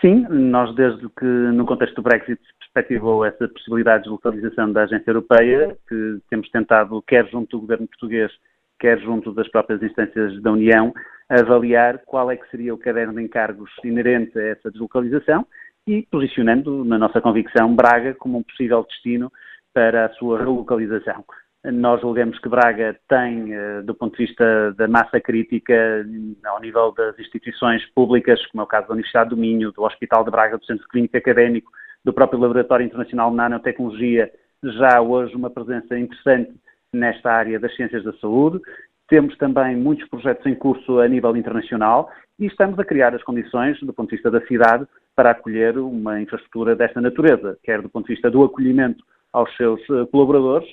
[0.00, 5.10] Sim, nós desde que no contexto do Brexit perspectivou essa possibilidade de localização da Agência
[5.10, 8.32] Europeia, que temos tentado, quer junto do governo português,
[8.80, 10.92] quer junto das próprias instâncias da União,
[11.28, 15.46] avaliar qual é que seria o caderno de encargos inerente a essa deslocalização
[15.86, 19.32] e posicionando, na nossa convicção, Braga como um possível destino
[19.72, 21.24] para a sua relocalização.
[21.64, 26.04] Nós julgamos que Braga tem, eh, do ponto de vista da massa crítica,
[26.44, 30.24] ao nível das instituições públicas, como é o caso da Universidade do Minho, do Hospital
[30.24, 31.70] de Braga, do Centro Clínico Académico,
[32.04, 34.28] do próprio Laboratório Internacional de Nanotecnologia,
[34.64, 36.52] já hoje uma presença interessante
[36.92, 38.60] nesta área das ciências da saúde.
[39.08, 42.10] Temos também muitos projetos em curso a nível internacional
[42.40, 46.20] e estamos a criar as condições, do ponto de vista da cidade, para acolher uma
[46.20, 50.68] infraestrutura desta natureza, quer do ponto de vista do acolhimento aos seus eh, colaboradores,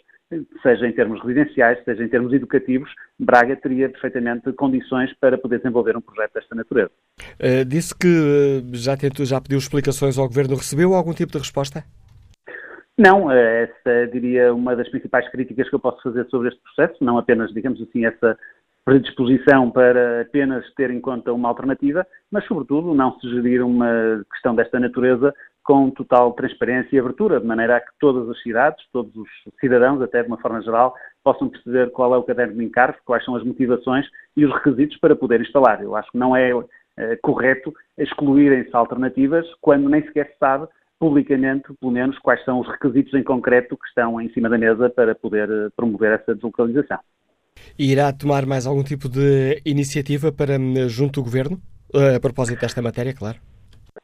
[0.61, 2.89] seja em termos residenciais, seja em termos educativos,
[3.19, 6.91] Braga teria perfeitamente condições para poder desenvolver um projeto desta natureza.
[7.39, 10.55] Uh, disse que uh, já, tentou, já pediu explicações ao Governo.
[10.55, 11.83] Recebeu algum tipo de resposta?
[12.95, 17.17] Não, essa diria uma das principais críticas que eu posso fazer sobre este processo, não
[17.17, 18.37] apenas, digamos assim, essa
[18.83, 24.79] predisposição para apenas ter em conta uma alternativa, mas, sobretudo, não sugerir uma questão desta
[24.79, 25.33] natureza
[25.69, 30.01] com total transparência e abertura, de maneira a que todas as cidades, todos os cidadãos,
[30.01, 33.35] até de uma forma geral, possam perceber qual é o caderno de encargo, quais são
[33.35, 35.79] as motivações e os requisitos para poder instalar.
[35.83, 36.49] Eu acho que não é,
[36.97, 40.67] é correto excluírem-se alternativas quando nem sequer se sabe
[40.97, 44.89] publicamente, pelo menos, quais são os requisitos em concreto que estão em cima da mesa
[44.89, 46.97] para poder eh, promover essa deslocalização.
[47.77, 51.61] E irá tomar mais algum tipo de iniciativa para hum, junto do Governo,
[51.93, 53.37] eh, a propósito desta matéria, claro?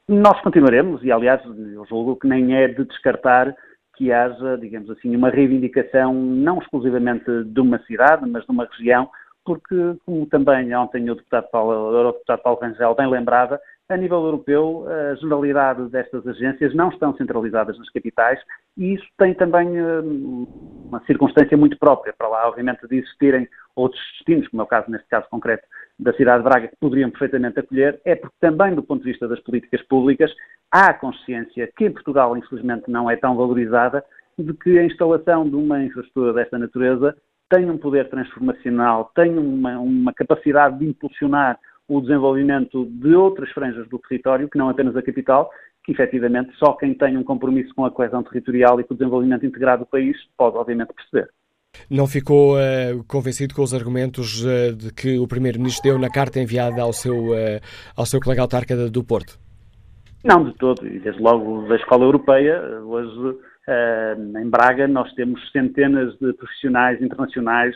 [0.08, 3.56] Nós continuaremos, e aliás, eu julgo que nem é de descartar
[3.96, 9.10] que haja, digamos assim, uma reivindicação não exclusivamente de uma cidade, mas de uma região,
[9.44, 14.24] porque, como também ontem o deputado Paulo, o Eurodeputado Paulo Rangel bem lembrava, a nível
[14.26, 18.40] europeu, a generalidade destas agências não estão centralizadas nas capitais
[18.76, 19.68] e isso tem também
[20.86, 24.90] uma circunstância muito própria, para lá, obviamente, de existirem outros destinos, como é o caso,
[24.90, 25.68] neste caso concreto,
[26.00, 29.28] da cidade de Braga, que poderiam perfeitamente acolher, é porque também, do ponto de vista
[29.28, 30.32] das políticas públicas,
[30.72, 34.04] há consciência que em Portugal, infelizmente, não é tão valorizada,
[34.38, 37.16] de que a instalação de uma infraestrutura desta natureza
[37.50, 43.88] tem um poder transformacional, tem uma, uma capacidade de impulsionar o desenvolvimento de outras franjas
[43.90, 45.50] do território, que não apenas a capital,
[45.84, 49.46] que efetivamente só quem tem um compromisso com a coesão territorial e com o desenvolvimento
[49.46, 51.30] integrado do país pode, obviamente, perceber.
[51.90, 56.40] Não ficou uh, convencido com os argumentos uh, de que o Primeiro-Ministro deu na carta
[56.40, 57.60] enviada ao seu, uh,
[57.96, 59.38] ao seu colega autarca do Porto?
[60.24, 60.88] Não, de todo.
[60.88, 63.38] E desde logo da Escola Europeia, hoje
[64.44, 67.76] em Braga nós temos centenas de profissionais internacionais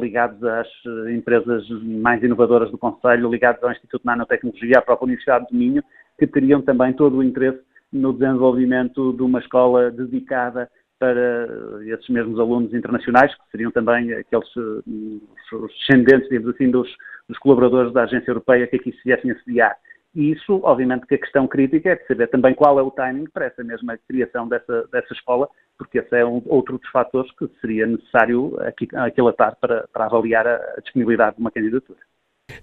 [0.00, 0.68] ligados às
[1.08, 5.82] empresas mais inovadoras do Conselho, ligados ao Instituto de Nanotecnologia, à própria Universidade de Minho,
[6.18, 7.60] que teriam também todo o interesse
[7.92, 11.38] no desenvolvimento de uma escola dedicada para
[11.86, 16.88] esses mesmos alunos internacionais, que seriam também aqueles os descendentes, digamos assim, dos,
[17.28, 19.76] dos colaboradores da Agência Europeia que aqui se viessem a sediar.
[20.16, 23.26] E isso, obviamente, que a questão crítica é de saber também qual é o timing
[23.28, 25.46] para essa mesma criação dessa, dessa escola,
[25.76, 30.46] porque esse é um, outro dos fatores que seria necessário aqui, aquilatar para, para avaliar
[30.46, 31.98] a, a disponibilidade de uma candidatura.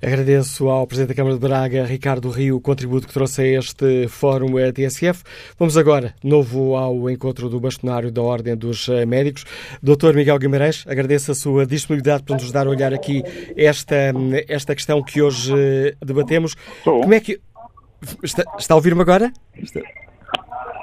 [0.01, 4.07] Agradeço ao Presidente da Câmara de Braga, Ricardo Rio, o contributo que trouxe a este
[4.09, 5.23] Fórum TSF.
[5.57, 9.45] Vamos agora, novo ao encontro do bastonário da Ordem dos Médicos.
[9.81, 13.23] Doutor Miguel Guimarães, agradeço a sua disponibilidade para nos dar a olhar aqui
[13.55, 14.13] esta,
[14.47, 15.53] esta questão que hoje
[16.03, 16.55] debatemos.
[16.79, 17.01] Estou.
[17.01, 17.39] Como é que...
[18.21, 19.31] Está, está a ouvir-me agora?
[19.55, 19.79] Está...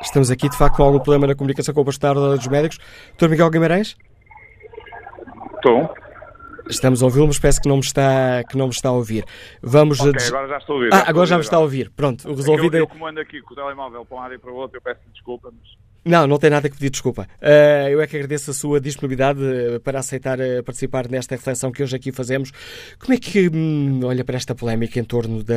[0.03, 2.48] Estamos aqui, de facto, com algum problema na comunicação com o bastonário da Ordem dos
[2.48, 2.78] Médicos.
[3.11, 3.96] Doutor Miguel Guimarães?
[5.57, 5.90] Estou.
[6.71, 9.25] Estamos a ouvi-lo, mas parece que não me está, que não me está a ouvir.
[9.62, 10.95] Vamos Ok, des- agora já estou a ouvir.
[10.95, 11.91] Ah, agora já me está a ouvir.
[11.91, 12.81] Pronto, o resolvido É é...
[12.81, 14.83] eu, eu comando aqui com o telemóvel para um lado e para o outro, eu
[14.83, 15.71] peço desculpa, mas
[16.05, 17.27] Não, não tem nada que pedir desculpa.
[17.43, 21.71] Ah, eu é que agradeço a sua disponibilidade eh, para aceitar eh, participar nesta reflexão
[21.73, 22.51] que hoje aqui fazemos.
[22.99, 25.55] Como é que hum, olha para esta polémica em torno da,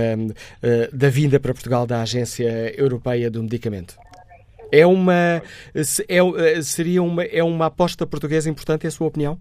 [0.91, 3.95] da vinda para Portugal da Agência Europeia do Medicamento?
[4.72, 5.41] É uma,
[5.76, 9.38] é, seria uma, é uma aposta portuguesa importante, em sua opinião?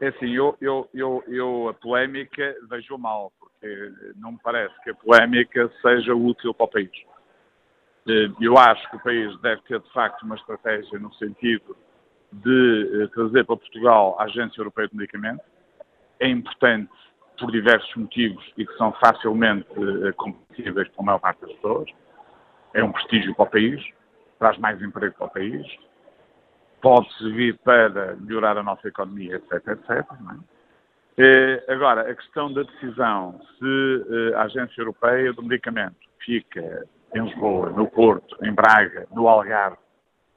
[0.00, 4.90] É assim, eu, eu, eu, eu a polémica vejo mal, porque não me parece que
[4.90, 6.90] a polémica seja útil para o país.
[8.06, 11.76] Eh, Eu acho que o país deve ter, de facto, uma estratégia no sentido
[12.32, 15.42] de eh, trazer para Portugal a Agência Europeia de Medicamento.
[16.20, 16.92] É importante
[17.38, 21.88] por diversos motivos e que são facilmente eh, compreensíveis para a maior parte das pessoas.
[22.74, 23.82] É um prestígio para o país,
[24.38, 25.66] traz mais emprego para o país,
[26.80, 30.06] pode servir para melhorar a nossa economia, etc, etc.
[31.18, 31.64] é?
[31.68, 37.70] Agora, a questão da decisão se eh, a Agência Europeia do Medicamento fica em Lisboa,
[37.70, 39.78] no Porto, em Braga, no Algarve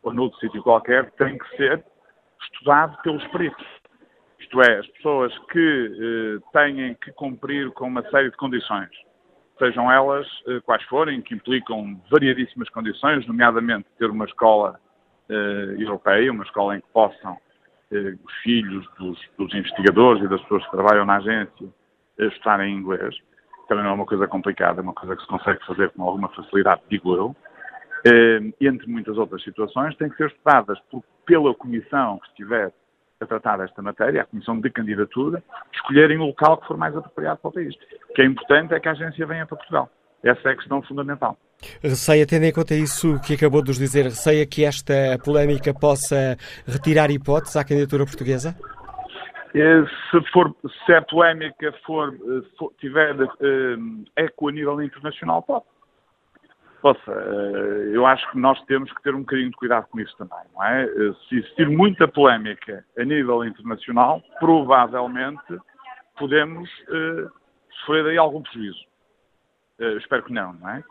[0.02, 1.84] ou noutro sítio qualquer, tem que ser
[2.42, 3.66] estudado pelos peritos.
[4.40, 8.90] Isto é, as pessoas que eh, têm que cumprir com uma série de condições,
[9.60, 14.80] sejam elas eh, quais forem, que implicam variadíssimas condições, nomeadamente ter uma escola
[15.34, 17.38] europeia, uma escola em que possam
[17.92, 21.68] eh, os filhos dos, dos investigadores e das pessoas que trabalham na agência
[22.20, 23.16] eh, estarem em inglês.
[23.68, 26.30] Também não é uma coisa complicada, é uma coisa que se consegue fazer com alguma
[26.30, 27.36] facilidade, digo eu.
[28.06, 32.72] Eh, entre muitas outras situações, têm que ser estudadas por- pela comissão que estiver
[33.22, 37.40] a tratar desta matéria, a comissão de candidatura, escolherem o local que for mais apropriado
[37.40, 37.76] para o país.
[38.10, 39.90] O que é importante é que a agência venha para Portugal.
[40.24, 41.38] Essa é a questão fundamental.
[41.82, 44.94] Receia, tendo em conta isso que acabou de nos dizer, receia que esta
[45.24, 48.56] polémica possa retirar hipóteses à candidatura portuguesa?
[49.54, 50.56] Eh, Se, for,
[50.86, 53.78] se a polémica for, eh, for- tiver eh,
[54.24, 55.66] eco a nível internacional, pode.
[56.82, 57.12] Possa,
[57.92, 60.64] eu acho que nós temos que ter um bocadinho de cuidado com isso também, não
[60.64, 60.88] é?
[61.28, 65.44] Se existir muita polémica a nível internacional, provavelmente
[66.18, 67.28] podemos eh,
[67.82, 68.80] sofrer aí algum prejuízo.
[69.80, 70.84] Eh, espero que não, não é?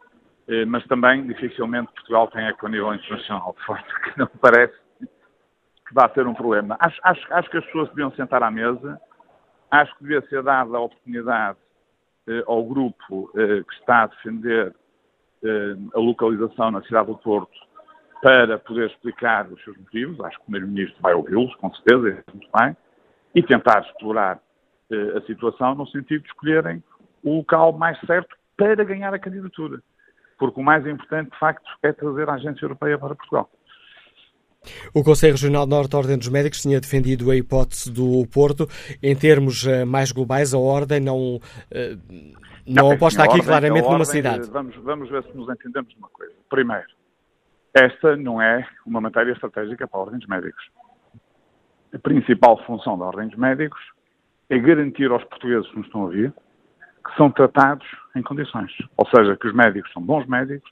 [0.48, 4.74] Eh, mas também, dificilmente, Portugal tem eco a nível internacional, de forma que não parece
[5.86, 6.76] que vá ter um problema.
[6.80, 9.00] Acho, acho, acho que as pessoas deviam sentar à mesa,
[9.70, 11.58] acho que devia ser dada a oportunidade
[12.28, 14.74] eh, ao grupo que está a defender
[15.94, 17.56] a localização na cidade do Porto
[18.20, 20.18] para poder explicar os seus motivos.
[20.20, 22.76] Acho que o Primeiro-Ministro vai ouvi-los, com certeza, muito bem,
[23.36, 24.40] e tentar explorar
[25.16, 26.82] a situação no sentido de escolherem
[27.22, 29.80] o local mais certo para ganhar a candidatura.
[30.36, 33.50] Porque o mais importante, de facto, é trazer a Agência Europeia para Portugal.
[34.92, 38.66] O Conselho Regional Norte da Ordem dos Médicos tinha defendido a hipótese do Porto.
[39.02, 41.40] Em termos eh, mais globais, a Ordem não,
[41.70, 41.96] eh,
[42.66, 44.50] Não aposta aqui claramente ordem, numa cidade.
[44.50, 46.34] Vamos, vamos ver se nos entendemos numa coisa.
[46.50, 46.88] Primeiro,
[47.72, 50.62] esta não é uma matéria estratégica para a Ordem dos Médicos.
[51.94, 53.80] A principal função da Ordem dos Médicos
[54.50, 56.34] é garantir aos portugueses que nos estão a ouvir
[57.08, 58.70] que são tratados em condições.
[58.96, 60.70] Ou seja, que os médicos são bons médicos,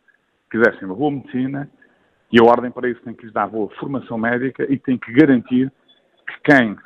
[0.51, 1.69] que exercem uma boa medicina
[2.31, 5.13] e a Ordem para isso tem que lhes dar boa formação médica e tem que
[5.13, 5.73] garantir
[6.27, 6.77] que quem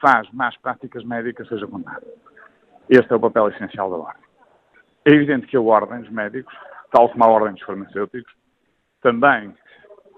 [0.00, 2.06] faz más práticas médicas seja condenado.
[2.88, 4.22] Este é o papel essencial da Ordem.
[5.04, 6.54] É evidente que a Ordem dos Médicos,
[6.90, 8.32] tal como a Ordem dos Farmacêuticos,
[9.02, 9.54] também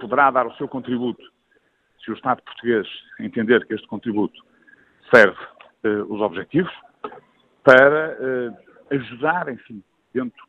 [0.01, 1.23] poderá dar o seu contributo,
[2.03, 2.87] se o Estado português
[3.19, 4.41] entender que este contributo
[5.13, 5.39] serve
[5.85, 6.73] eh, os objetivos,
[7.63, 9.83] para eh, ajudar, enfim,
[10.13, 10.47] dentro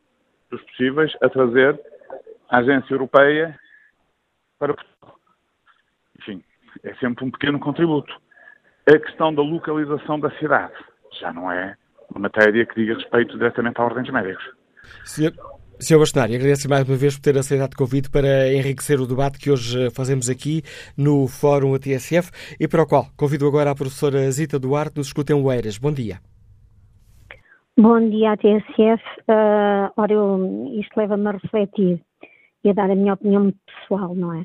[0.50, 1.80] dos possíveis, a trazer
[2.48, 3.58] a Agência Europeia
[4.58, 5.16] para Portugal.
[6.18, 6.44] Enfim,
[6.82, 8.12] é sempre um pequeno contributo.
[8.86, 10.74] A questão da localização da cidade
[11.20, 11.76] já não é
[12.10, 14.44] uma matéria que diga respeito diretamente à Ordem dos Médicos.
[15.04, 15.32] Senhor,
[15.80, 19.38] Senhor Bastonário, agradeço mais uma vez por ter aceitado o convite para enriquecer o debate
[19.38, 20.62] que hoje fazemos aqui
[20.96, 22.30] no Fórum ATSF
[22.60, 25.78] e para o qual convido agora a professora Zita Duarte nos escutem Oeiras.
[25.78, 26.20] Bom dia.
[27.78, 29.02] Bom dia, ATSF.
[29.22, 32.02] Uh, ora, eu, isto leva-me a refletir
[32.62, 34.44] e a dar a minha opinião muito pessoal, não é?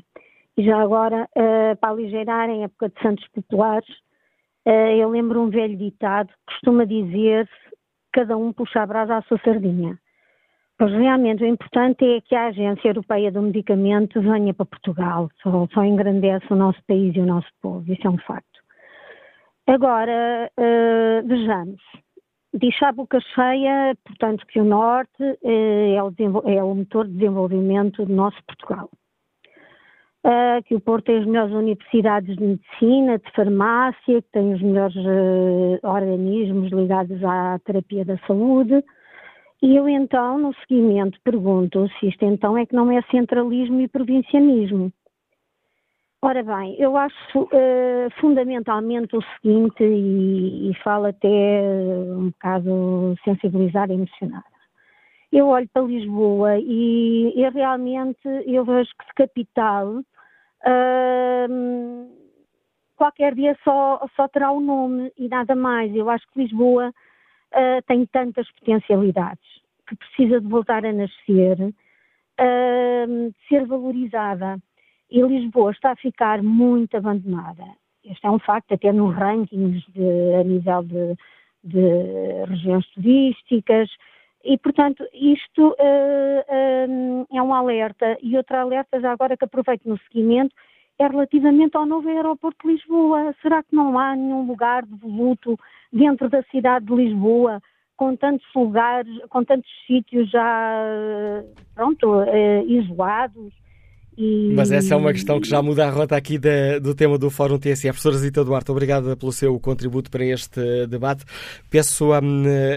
[0.56, 3.88] E já agora, uh, para aligeirar, em época de Santos Populares,
[4.66, 7.46] uh, eu lembro um velho ditado que costuma dizer
[8.14, 9.98] cada um puxa a brasa à sua sardinha.
[10.78, 15.68] Pois realmente o importante é que a Agência Europeia do Medicamento venha para Portugal, só,
[15.74, 18.58] só engrandece o nosso país e o nosso povo, isso é um facto.
[19.66, 21.82] Agora, uh, vejamos,
[22.58, 26.12] diz a boca cheia, portanto, que o Norte uh, é, o
[26.48, 28.90] é, o motor de desenvolvimento do nosso Portugal.
[30.26, 34.60] Uh, que o Porto tem as melhores universidades de medicina, de farmácia, que tem os
[34.60, 34.96] melhores
[35.82, 38.84] organismos ligados à terapia da saúde,
[39.60, 43.88] e eu então, no seguimento, pergunto se isto então é que não é centralismo e
[43.88, 44.92] provincianismo.
[46.20, 53.92] Ora bem, eu acho uh, fundamentalmente o seguinte, e, e falo até um bocado sensibilizada
[53.92, 54.44] e emocionada.
[55.30, 59.98] Eu olho para Lisboa e, e realmente eu vejo que de capital
[60.66, 62.10] uh,
[62.96, 65.94] qualquer dia só, só terá o um nome e nada mais.
[65.94, 69.46] Eu acho que Lisboa uh, tem tantas potencialidades,
[69.86, 74.58] que precisa de voltar a nascer, de ser valorizada.
[75.10, 77.64] E Lisboa está a ficar muito abandonada.
[78.04, 81.16] Este é um facto, até nos rankings de, a nível de,
[81.64, 83.88] de regiões turísticas.
[84.44, 88.16] E, portanto, isto uh, uh, é um alerta.
[88.22, 90.54] E outro alerta, já agora que aproveito no seguimento,
[90.98, 93.34] é relativamente ao novo aeroporto de Lisboa.
[93.42, 95.58] Será que não há nenhum lugar de voluto
[95.92, 97.60] dentro da cidade de Lisboa
[97.96, 101.42] com tantos lugares, com tantos sítios já,
[101.74, 103.52] pronto, eh, isolados?
[104.18, 104.52] E...
[104.52, 107.30] Mas essa é uma questão que já muda a rota aqui da, do tema do
[107.30, 107.86] Fórum TSE.
[107.88, 111.24] Professora Zita Duarte, obrigada pelo seu contributo para este debate.
[111.70, 112.18] Peço à,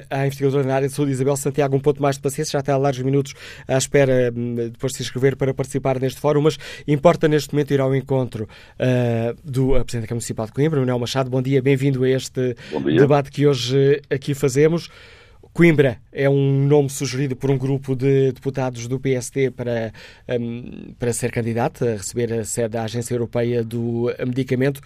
[0.09, 2.51] à investigadora na área de saúde, Isabel Santiago, um ponto mais de paciência.
[2.51, 3.33] Já está há largos minutos
[3.67, 7.73] à espera hum, depois de se inscrever para participar neste fórum, mas importa neste momento
[7.73, 11.29] ir ao encontro uh, do Presidente da Câmara Municipal de Coimbra, Manuel Machado.
[11.29, 14.89] Bom dia, bem-vindo a este debate que hoje aqui fazemos.
[15.54, 19.91] Coimbra é um nome sugerido por um grupo de deputados do PST para,
[20.39, 24.80] um, para ser candidato a receber a sede da Agência Europeia do Medicamento.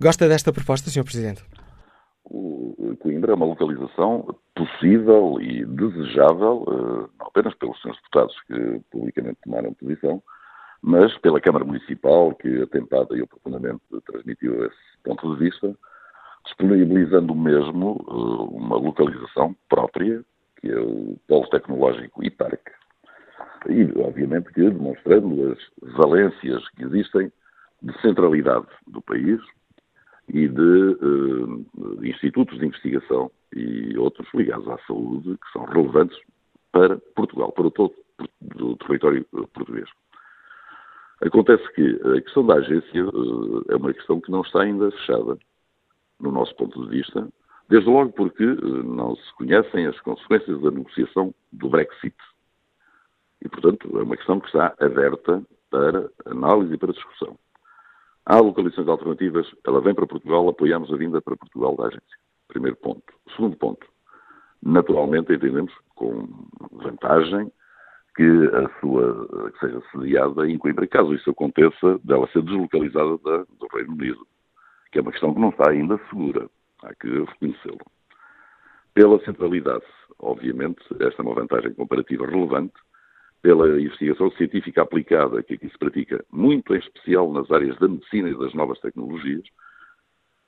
[0.00, 1.02] Gosta desta proposta, Sr.
[1.02, 1.42] Presidente?
[3.00, 9.38] Coimbra é uma localização possível e desejável, eh, não apenas pelos senhores deputados que publicamente
[9.42, 10.22] tomaram posição,
[10.82, 15.76] mas pela Câmara Municipal, que atentada e oportunamente transmitiu esse ponto de vista,
[16.44, 20.24] disponibilizando mesmo uh, uma localização própria,
[20.60, 22.60] que é o Polo Tecnológico IPARC.
[23.68, 27.30] E, obviamente, que demonstrando as valências que existem
[27.82, 29.40] de centralidade do país
[30.28, 36.18] e de uh, institutos de investigação e outros ligados à saúde que são relevantes
[36.72, 37.94] para Portugal, para todo
[38.60, 39.88] o território uh, português.
[41.22, 43.04] Acontece que a questão da agência
[43.68, 45.36] é uma questão que não está ainda fechada
[46.20, 47.28] no nosso ponto de vista,
[47.68, 52.16] desde logo porque eh, não se conhecem as consequências da negociação do Brexit.
[53.42, 57.38] E, portanto, é uma questão que está aberta para análise e para discussão.
[58.26, 62.18] Há localizações alternativas, ela vem para Portugal, apoiamos a vinda para Portugal da agência.
[62.48, 63.02] Primeiro ponto.
[63.34, 63.86] Segundo ponto.
[64.62, 66.28] Naturalmente, entendemos com
[66.72, 67.50] vantagem
[68.14, 73.38] que a sua que seja sediada em Coimbra, caso isso aconteça, dela ser deslocalizada da,
[73.58, 74.26] do Reino Unido
[74.90, 76.48] que é uma questão que não está ainda segura,
[76.82, 77.78] há que reconhecê-lo.
[78.92, 79.84] pela centralidade.
[80.18, 82.74] Obviamente, esta é uma vantagem comparativa relevante,
[83.42, 88.28] pela investigação científica aplicada que aqui se pratica, muito em especial nas áreas da medicina
[88.28, 89.44] e das novas tecnologias,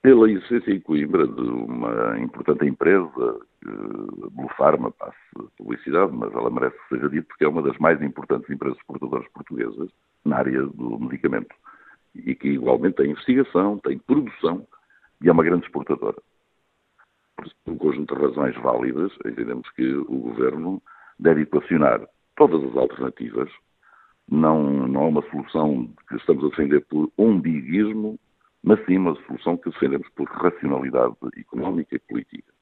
[0.03, 5.17] pela existência em Coimbra de uma importante empresa, Blue Pharma, passe
[5.57, 9.29] publicidade, mas ela merece que seja dito porque é uma das mais importantes empresas exportadoras
[9.29, 9.89] portuguesas
[10.25, 11.55] na área do medicamento
[12.15, 14.67] e que igualmente tem investigação, tem produção
[15.23, 16.17] e é uma grande exportadora.
[17.37, 20.83] Por um conjunto de razões válidas, entendemos que o Governo
[21.19, 22.07] deve equacionar
[22.37, 23.51] todas as alternativas.
[24.31, 28.19] Não, não é uma solução que estamos a defender por umbiguismo,
[28.63, 32.53] mas sim uma solução que defendemos por racionalidade económica e política.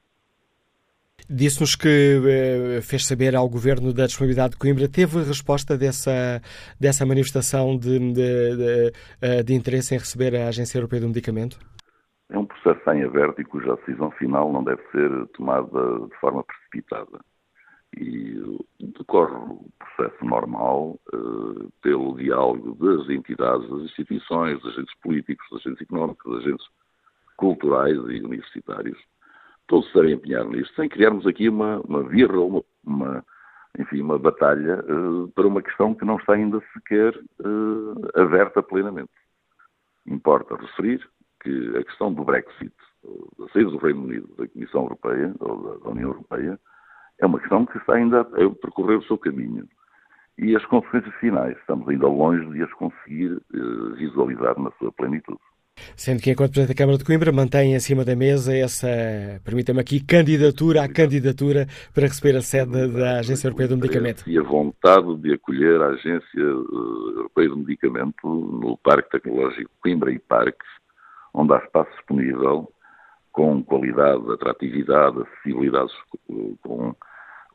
[1.29, 4.87] Disse-nos que eh, fez saber ao Governo da disponibilidade de Coimbra.
[4.87, 6.41] Teve resposta dessa,
[6.79, 11.57] dessa manifestação de, de, de, eh, de interesse em receber a Agência Europeia do Medicamento?
[12.29, 16.43] É um processo em aberto e cuja decisão final não deve ser tomada de forma
[16.43, 17.19] precipitada
[17.97, 25.45] e decorre o processo normal uh, pelo diálogo das entidades, das instituições, dos agentes políticos,
[25.51, 26.65] dos agentes económicos, dos agentes
[27.35, 28.97] culturais e universitários.
[29.71, 33.25] Todos estarem empenhados nisto, sem criarmos aqui uma, uma virra, uma, uma,
[33.79, 39.13] enfim, uma batalha uh, para uma questão que não está ainda sequer uh, aberta plenamente.
[40.05, 41.09] Importa referir
[41.41, 42.73] que a questão do Brexit,
[43.39, 46.59] da saída do Reino Unido da Comissão Europeia, ou da, da União Europeia,
[47.19, 49.65] é uma questão que está ainda a percorrer o seu caminho.
[50.37, 55.39] E as consequências finais, estamos ainda longe de as conseguir uh, visualizar na sua plenitude.
[55.95, 58.87] Sendo que, enquanto Presidente da Câmara de Coimbra, mantém em cima da mesa essa,
[59.43, 64.23] permita-me aqui, candidatura à candidatura para receber a sede da Agência Europeia do Medicamento.
[64.27, 70.11] E a vontade de acolher a Agência eh, Europeia do Medicamento no Parque Tecnológico Coimbra
[70.11, 70.67] e Parques,
[71.33, 72.71] onde há espaço disponível
[73.31, 75.91] com qualidade, atratividade, acessibilidade
[76.61, 76.95] com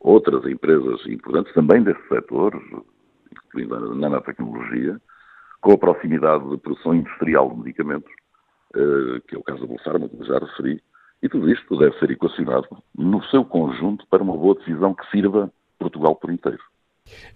[0.01, 2.55] outras empresas importantes também desse setor,
[3.31, 5.01] incluindo a nanotecnologia,
[5.67, 8.13] com a proximidade de produção industrial de medicamentos,
[8.73, 10.81] eh, que é o caso da Bolsarma, como já referi,
[11.21, 15.53] e tudo isto deve ser equacionado no seu conjunto para uma boa decisão que sirva
[15.77, 16.63] Portugal por inteiro.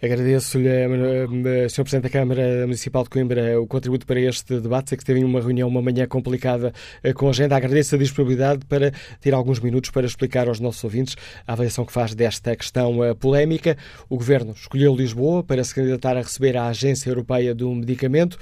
[0.03, 1.83] Agradeço-lhe, eh, eh, Sr.
[1.83, 4.91] Presidente da Câmara Municipal de Coimbra, o contributo para este debate.
[4.91, 7.57] Sei que teve uma reunião, uma manhã complicada eh, com a agenda.
[7.57, 11.17] Agradeço a disponibilidade para ter alguns minutos para explicar aos nossos ouvintes
[11.47, 13.77] a avaliação que faz desta questão polémica.
[14.09, 18.39] O Governo escolheu Lisboa para se candidatar a receber a Agência Europeia do Medicamento.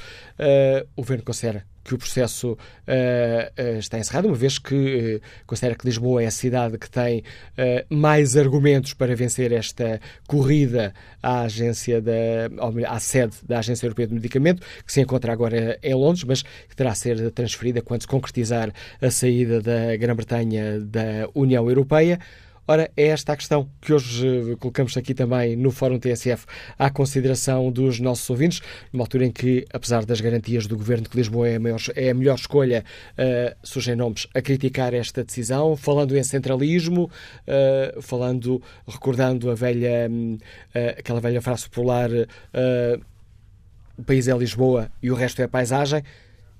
[0.96, 5.86] O Governo considera que o processo uh, está encerrado, uma vez que uh, considera que
[5.86, 7.22] Lisboa é a cidade que tem
[7.88, 12.12] mais argumentos para vencer esta corrida à agência da,
[12.86, 16.76] à sede da Agência Europeia do Medicamento, que se encontra agora em Londres, mas que
[16.76, 22.18] terá a ser transferida quando se concretizar a saída da Grã-Bretanha da União Europeia.
[22.70, 26.44] Ora, é esta a questão que hoje eh, colocamos aqui também no Fórum TSF
[26.78, 28.60] à consideração dos nossos ouvintes,
[28.92, 32.10] numa altura em que, apesar das garantias do Governo que Lisboa é a, maior, é
[32.10, 38.62] a melhor escolha, uh, surgem nomes a criticar esta decisão, falando em centralismo, uh, falando,
[38.86, 42.10] recordando a velha, uh, aquela velha frase popular,
[43.96, 46.02] o país é Lisboa e o resto é paisagem,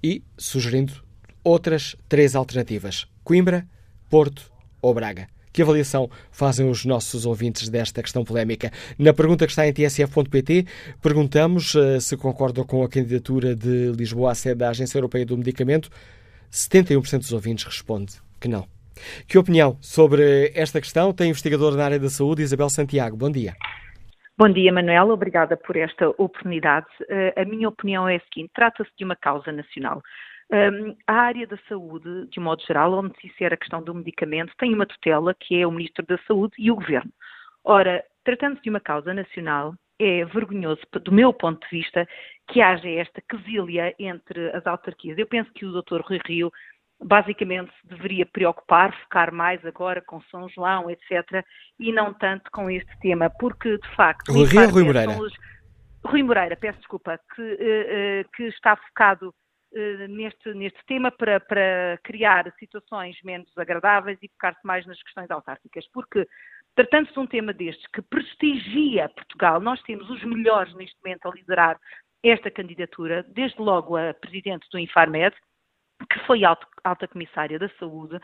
[0.02, 1.04] e sugerindo
[1.44, 3.68] outras três alternativas, Coimbra,
[4.09, 4.50] Porto
[4.80, 5.28] ou Braga.
[5.59, 8.70] Que avaliação fazem os nossos ouvintes desta questão polémica?
[8.96, 10.64] Na pergunta que está em tsf.pt,
[11.02, 15.36] perguntamos uh, se concordam com a candidatura de Lisboa à sede da Agência Europeia do
[15.36, 15.90] Medicamento.
[16.48, 18.68] 71% dos ouvintes responde que não.
[19.26, 23.16] Que opinião sobre esta questão tem o investigador na área da saúde, Isabel Santiago?
[23.16, 23.56] Bom dia.
[24.38, 25.12] Bom dia, Manuela.
[25.12, 26.86] Obrigada por esta oportunidade.
[27.11, 30.00] Uh, a minha opinião é a seguinte: trata-se de uma causa nacional.
[30.51, 33.94] Um, a área da saúde, de um modo geral, onde se insere a questão do
[33.94, 37.12] medicamento, tem uma tutela que é o Ministro da Saúde e o Governo.
[37.62, 42.09] Ora, tratando-se de uma causa nacional, é vergonhoso, do meu ponto de vista,
[42.48, 45.18] que haja esta quesilha entre as autarquias.
[45.18, 46.01] Eu penso que o Dr.
[46.01, 46.51] Rui Rio
[47.01, 51.44] basicamente se deveria preocupar, focar mais agora com São João, etc.,
[51.78, 54.32] e não tanto com este tema, porque de facto.
[54.32, 55.12] Rui Rio Rui Moreira?
[55.12, 55.32] Os...
[56.05, 59.47] Rui Moreira, peço desculpa, que, uh, uh, que está focado eh,
[60.09, 65.86] neste, neste tema para, para criar situações menos agradáveis e focar-se mais nas questões autárquicas,
[65.93, 66.27] porque
[66.74, 71.32] tratando-se de um tema destes que prestigia Portugal, nós temos os melhores neste momento a
[71.32, 71.78] liderar
[72.23, 75.35] esta candidatura, desde logo a presidente do Infarmed,
[76.11, 78.19] que foi alta, alta comissária da saúde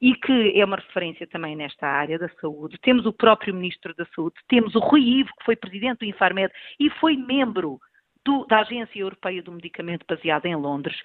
[0.00, 2.78] e que é uma referência também nesta área da saúde.
[2.82, 6.52] Temos o próprio ministro da saúde, temos o Rui Ivo, que foi presidente do Infarmed
[6.78, 7.78] e foi membro
[8.24, 10.96] do, da Agência Europeia do Medicamento baseada em Londres,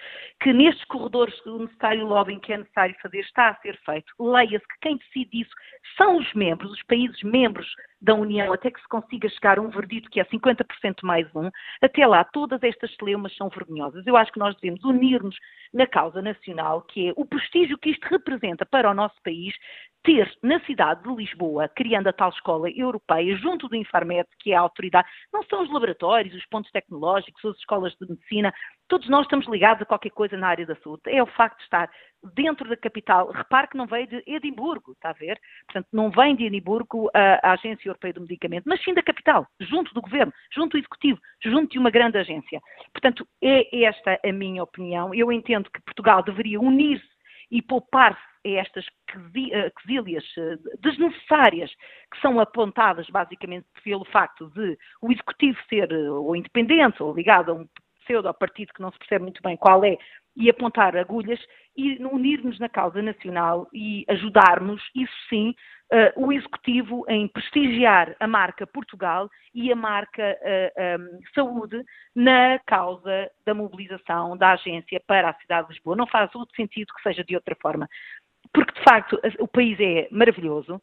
[0.42, 4.12] que nestes corredores o necessário lobbying que é necessário fazer está a ser feito.
[4.18, 5.50] Leia-se que quem decide isso
[5.96, 7.66] são os membros, os países membros
[8.00, 11.50] da União, até que se consiga chegar a um verdito que é 50% mais um.
[11.82, 14.06] Até lá, todas estas celeumas são vergonhosas.
[14.06, 15.36] Eu acho que nós devemos unir-nos
[15.72, 19.54] na causa nacional, que é o prestígio que isto representa para o nosso país,
[20.06, 24.56] ter na cidade de Lisboa, criando a tal escola europeia, junto do Infarmed, que é
[24.56, 27.24] a autoridade, não são os laboratórios, os pontos tecnológicos, as
[27.58, 28.52] escolas de medicina,
[28.88, 31.02] todos nós estamos ligados a qualquer coisa na área da saúde.
[31.06, 31.90] É o facto de estar
[32.34, 33.30] dentro da capital.
[33.30, 35.38] Repare que não veio de Edimburgo, está a ver?
[35.66, 39.46] Portanto, não vem de Edimburgo a, a Agência Europeia do Medicamento, mas sim da capital,
[39.60, 42.60] junto do governo, junto do executivo, junto de uma grande agência.
[42.92, 45.14] Portanto, é esta a minha opinião.
[45.14, 47.06] Eu entendo que Portugal deveria unir-se
[47.50, 51.70] e poupar-se a estas eh, quesílias eh, desnecessárias
[52.12, 57.50] que são apontadas basicamente pelo facto de o executivo ser eh, ou independente ou ligado
[57.50, 57.68] a um
[58.04, 59.98] pseudo partido que não se percebe muito bem qual é
[60.36, 61.40] e apontar agulhas
[61.76, 65.54] e unir-nos na causa nacional e ajudarmos, isso sim,
[65.92, 71.82] uh, o Executivo em prestigiar a marca Portugal e a marca uh, um, Saúde
[72.14, 75.96] na causa da mobilização da agência para a cidade de Lisboa.
[75.96, 77.88] Não faz outro sentido que seja de outra forma.
[78.52, 80.80] Porque, de facto, o país é maravilhoso,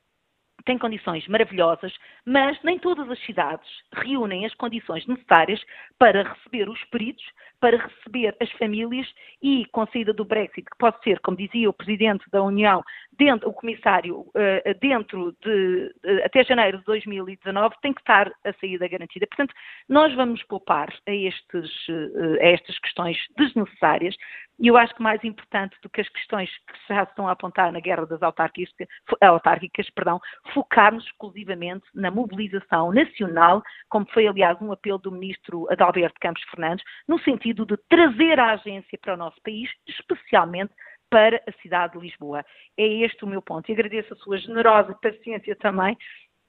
[0.65, 1.94] tem condições maravilhosas,
[2.26, 5.61] mas nem todas as cidades reúnem as condições necessárias
[5.98, 7.26] para receber os peritos,
[7.60, 9.07] para receber as famílias
[9.41, 12.84] e, com a saída do Brexit, que pode ser, como dizia o Presidente da União,
[13.18, 18.88] dentro, o Comissário, eh, dentro de, até janeiro de 2019, tem que estar a saída
[18.88, 19.27] garantida.
[19.27, 19.53] Portanto,
[19.88, 24.15] nós vamos poupar a, estes, eh, a estas questões desnecessárias
[24.59, 27.71] e eu acho que mais importante do que as questões que já estão a apontar
[27.71, 28.73] na guerra das autárquicas,
[29.21, 30.19] autárquicas perdão,
[30.53, 36.85] focarmos exclusivamente na mobilização nacional, como foi, aliás, um apelo do ministro Adalberto Campos Fernandes,
[37.07, 40.73] no sentido de trazer a agência para o nosso país, especialmente
[41.09, 42.43] para a cidade de Lisboa.
[42.77, 43.69] É este o meu ponto.
[43.69, 45.95] E agradeço a sua generosa paciência também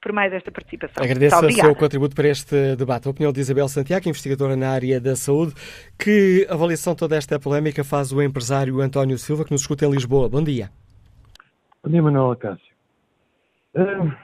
[0.05, 1.03] por mais esta participação.
[1.03, 3.09] Agradeço o seu contributo para este debate.
[3.09, 5.55] A opinião de Isabel Santiago, investigadora na área da saúde.
[5.99, 10.29] Que avaliação toda esta polémica faz o empresário António Silva, que nos escuta em Lisboa?
[10.29, 10.69] Bom dia.
[11.83, 12.75] Bom dia, Manuel Acácio.
[13.75, 14.15] Ah,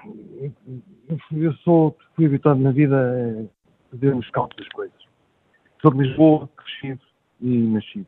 [1.33, 5.01] eu sou, fui habituado na vida a fazer um scouts das coisas.
[5.81, 7.01] Sou de Lisboa, crescido
[7.41, 8.07] e nascido.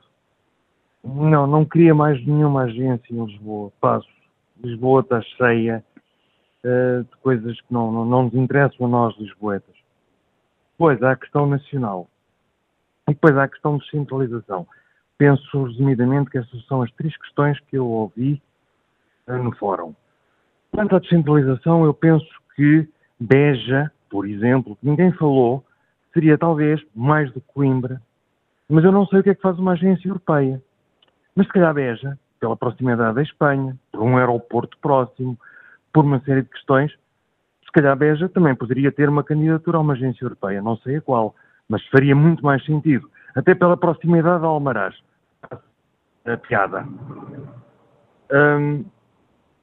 [1.02, 3.72] Não, não queria mais nenhuma agência em Lisboa.
[3.80, 4.06] Passo.
[4.62, 5.82] Lisboa está cheia
[6.64, 9.74] uh, de coisas que não, não, não nos interessam a nós, lisboetas.
[10.72, 12.08] Depois há a questão nacional.
[13.08, 14.66] E depois há a questão de descentralização.
[15.18, 18.42] Penso resumidamente que essas são as três questões que eu ouvi
[19.26, 19.94] uh, no fórum.
[20.70, 22.26] Quanto à descentralização, eu penso
[22.56, 22.88] que
[23.20, 25.64] Beja, por exemplo, que ninguém falou,
[26.12, 28.00] seria talvez mais do que Coimbra,
[28.68, 30.62] mas eu não sei o que é que faz uma agência europeia.
[31.34, 35.38] Mas se calhar Beja, pela proximidade da Espanha, por um aeroporto próximo,
[35.92, 36.92] por uma série de questões,
[37.64, 41.00] se calhar Beja também poderia ter uma candidatura a uma agência europeia, não sei a
[41.00, 41.34] qual,
[41.68, 44.94] mas faria muito mais sentido, até pela proximidade a Almaraz.
[46.24, 46.86] A piada.
[48.32, 48.84] Hum,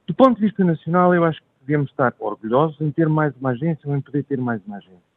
[0.06, 3.50] do ponto de vista nacional, eu acho que devemos estar orgulhosos em ter mais uma
[3.50, 5.10] agência ou em poder ter mais uma agência.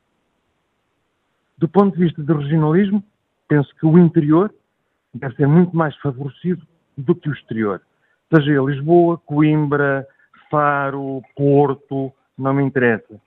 [1.58, 3.04] Do ponto de vista do regionalismo,
[3.48, 4.54] penso que o interior
[5.14, 6.66] deve ser muito mais favorecido
[6.98, 7.82] do que o exterior.
[8.34, 10.08] Seja Lisboa, Coimbra,
[10.54, 13.20] Faro, Porto, não me interessa.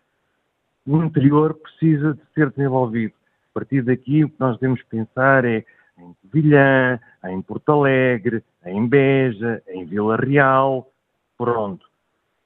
[0.87, 3.15] O interior precisa de ser desenvolvido.
[3.51, 5.65] A partir daqui, o que nós devemos pensar é
[5.99, 10.89] em Vilhã, em Porto Alegre, em Beja, em Vila Real.
[11.37, 11.85] Pronto.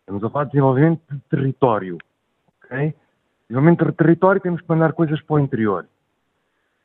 [0.00, 1.98] Estamos a falar de desenvolvimento de território.
[2.64, 2.94] Okay?
[3.50, 5.86] Desenvolvimento de território, temos que mandar coisas para o interior.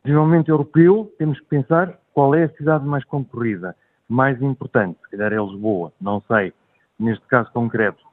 [0.03, 3.73] Desenvolvimento europeu, temos que pensar qual é a cidade mais concorrida,
[4.09, 4.99] mais importante?
[5.05, 6.51] Se calhar é Lisboa, não sei,
[6.99, 8.03] neste caso concreto.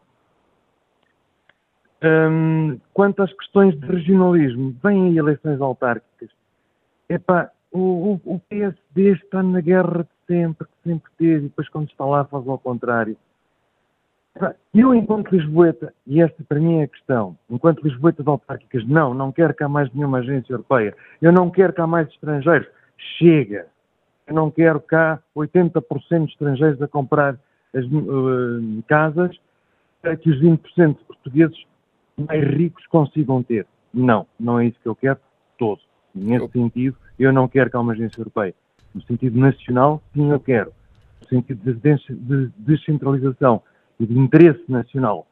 [2.02, 6.30] Hum, quanto às questões de regionalismo, vêm aí eleições autárquicas.
[7.08, 11.68] Epá, o, o, o PSD está na guerra de sempre, que sempre teve, e depois
[11.68, 13.16] quando está lá faz ao contrário.
[14.74, 19.12] Eu, enquanto Lisboeta, e esta para mim é a questão, enquanto Lisboeta de autárquicas, não,
[19.12, 22.66] não quero cá mais nenhuma agência europeia, eu não quero cá mais estrangeiros,
[23.18, 23.66] chega.
[24.26, 27.36] Eu não quero cá 80% de estrangeiros a comprar
[27.74, 29.36] as uh, casas
[30.00, 31.64] para que os 20% de portugueses
[32.16, 33.66] mais ricos consigam ter.
[33.92, 35.18] Não, não é isso que eu quero
[35.58, 35.80] todo.
[36.14, 38.54] Nesse sentido, eu não quero cá uma agência europeia.
[38.94, 40.72] No sentido nacional, sim, eu quero.
[41.22, 43.62] No sentido de descentralização
[43.98, 45.26] e de interesse nacional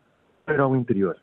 [0.46, 1.16] para o interior.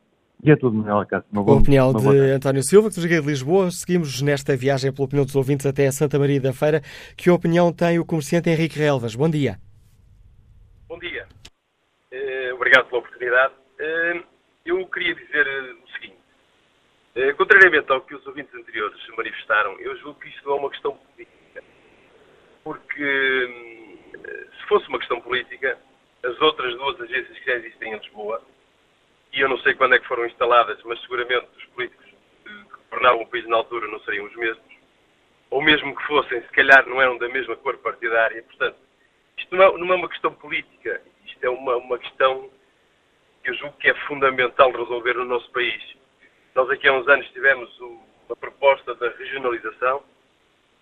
[0.44, 1.28] E é tudo, Manuel Acácio.
[1.32, 2.32] Uma A boa, opinião uma de.
[2.32, 3.72] António Silva, que nos liga de Lisboa.
[3.72, 6.82] Seguimos nesta viagem pela opinião dos ouvintes até a Santa Maria da Feira.
[7.16, 9.16] Que opinião tem o comerciante Henrique Relvas?
[9.16, 9.58] Bom dia.
[10.88, 11.28] Bom dia.
[12.12, 13.54] Eh, obrigado pela oportunidade.
[13.78, 14.24] Eh,
[14.66, 16.18] eu queria dizer eh, o seguinte.
[17.14, 20.96] Eh, contrariamente ao que os ouvintes anteriores manifestaram, eu julgo que isto é uma questão
[20.96, 21.64] política.
[22.64, 23.98] Porque
[24.58, 25.78] se fosse uma questão política,
[26.24, 28.42] as outras duas agências que já existem em Lisboa,
[29.34, 32.06] e eu não sei quando é que foram instaladas, mas seguramente os políticos
[32.46, 34.64] que governavam o país na altura não seriam os mesmos,
[35.50, 38.42] ou mesmo que fossem, se calhar não eram da mesma cor partidária.
[38.44, 38.87] Portanto,
[39.38, 42.50] isto não é, não é uma questão política, isto é uma, uma questão
[43.44, 45.98] que eu julgo que é fundamental resolver no nosso país.
[46.56, 50.04] Nós aqui há uns anos tivemos uma proposta da regionalização,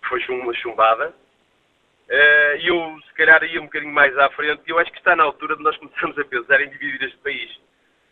[0.02, 1.14] que foi uma chumbada,
[2.08, 4.98] Eh, e eu se calhar ia um bocadinho mais à frente, e eu acho que
[4.98, 7.60] está na altura de nós começarmos a pensar em dividir este país.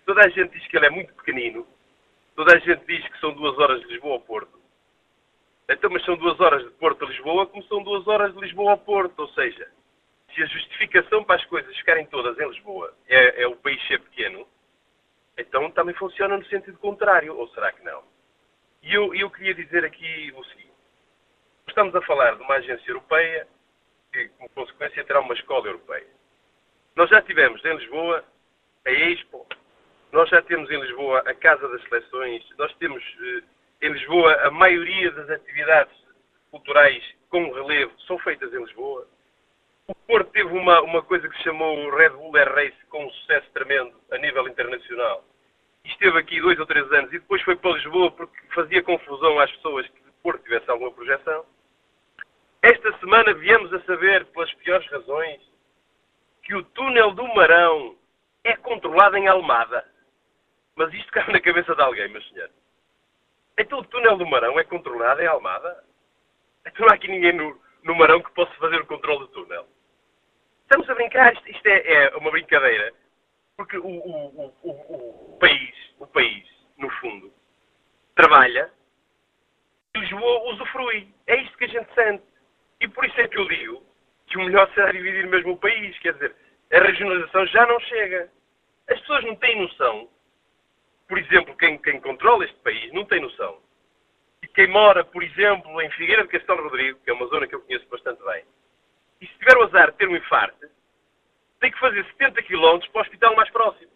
[0.04, 1.66] Toda a gente diz que ele é muito pequenino,
[2.34, 4.58] toda a gente diz que são duas horas de Lisboa ao Porto.
[5.68, 8.72] Então, mas são duas horas de Porto a Lisboa, como são duas horas de Lisboa
[8.72, 9.18] ao Porto.
[9.20, 9.70] Ou seja,
[10.34, 14.00] se a justificação para as coisas ficarem todas em Lisboa é, é o país ser
[14.00, 14.46] pequeno,
[15.38, 17.36] então também funciona no sentido contrário.
[17.36, 18.02] Ou será que não?
[18.82, 20.72] E eu, eu queria dizer aqui o seguinte.
[21.68, 23.46] Estamos a falar de uma agência europeia
[24.12, 26.06] que, como consequência, terá uma escola europeia.
[26.94, 28.24] Nós já tivemos em Lisboa
[28.86, 29.46] a Expo,
[30.12, 33.42] nós já temos em Lisboa a Casa das Seleções, nós temos eh,
[33.86, 35.96] em Lisboa a maioria das atividades
[36.50, 39.08] culturais com relevo são feitas em Lisboa.
[39.86, 43.04] O Porto teve uma, uma coisa que se chamou o Red Bull Air Race com
[43.04, 45.22] um sucesso tremendo a nível internacional.
[45.84, 49.50] Esteve aqui dois ou três anos e depois foi para Lisboa porque fazia confusão às
[49.52, 51.44] pessoas que o Porto tivesse alguma projeção.
[52.62, 55.42] Esta semana viemos a saber, pelas piores razões,
[56.42, 57.94] que o túnel do Marão
[58.42, 59.86] é controlado em Almada.
[60.74, 62.54] Mas isto cabe na cabeça de alguém, meus senhores.
[63.58, 65.84] Então o túnel do Marão é controlado em Almada?
[66.66, 69.73] Então não há aqui ninguém no, no Marão que possa fazer o controle do túnel.
[70.64, 72.92] Estamos a brincar, isto, isto é, é uma brincadeira.
[73.56, 76.44] Porque o, o- o- o- país, o país,
[76.76, 77.32] no fundo,
[78.16, 78.72] trabalha
[79.94, 81.08] e Lisboa usufrui.
[81.26, 82.24] É isto que a gente sente.
[82.80, 83.86] E por isso é que eu digo
[84.26, 85.96] que o melhor será dividir mesmo o país.
[86.00, 86.34] Quer dizer,
[86.72, 88.28] a regionalização já não chega.
[88.88, 90.08] As pessoas não têm noção.
[91.06, 93.62] Por exemplo, quem, quem controla este país não tem noção.
[94.42, 97.54] E quem mora, por exemplo, em Figueira de Castelo Rodrigo, que é uma zona que
[97.54, 98.44] eu conheço bastante bem,
[99.24, 100.68] e se tiver o azar de ter um infarto,
[101.58, 103.90] tem que fazer 70 km para o hospital mais próximo.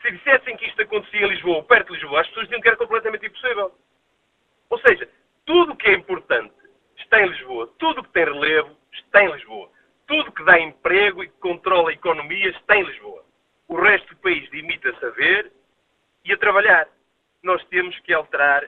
[0.00, 2.68] Se dissessem que isto acontecia em Lisboa, ou perto de Lisboa, as pessoas diziam que
[2.68, 3.74] era completamente impossível.
[4.70, 5.06] Ou seja,
[5.44, 6.54] tudo o que é importante
[6.96, 7.66] está em Lisboa.
[7.78, 9.70] Tudo o que tem relevo está em Lisboa.
[10.06, 13.22] Tudo que dá emprego e que controla a economia está em Lisboa.
[13.66, 15.52] O resto do país limita-se a ver
[16.24, 16.88] e a trabalhar.
[17.42, 18.66] Nós temos que alterar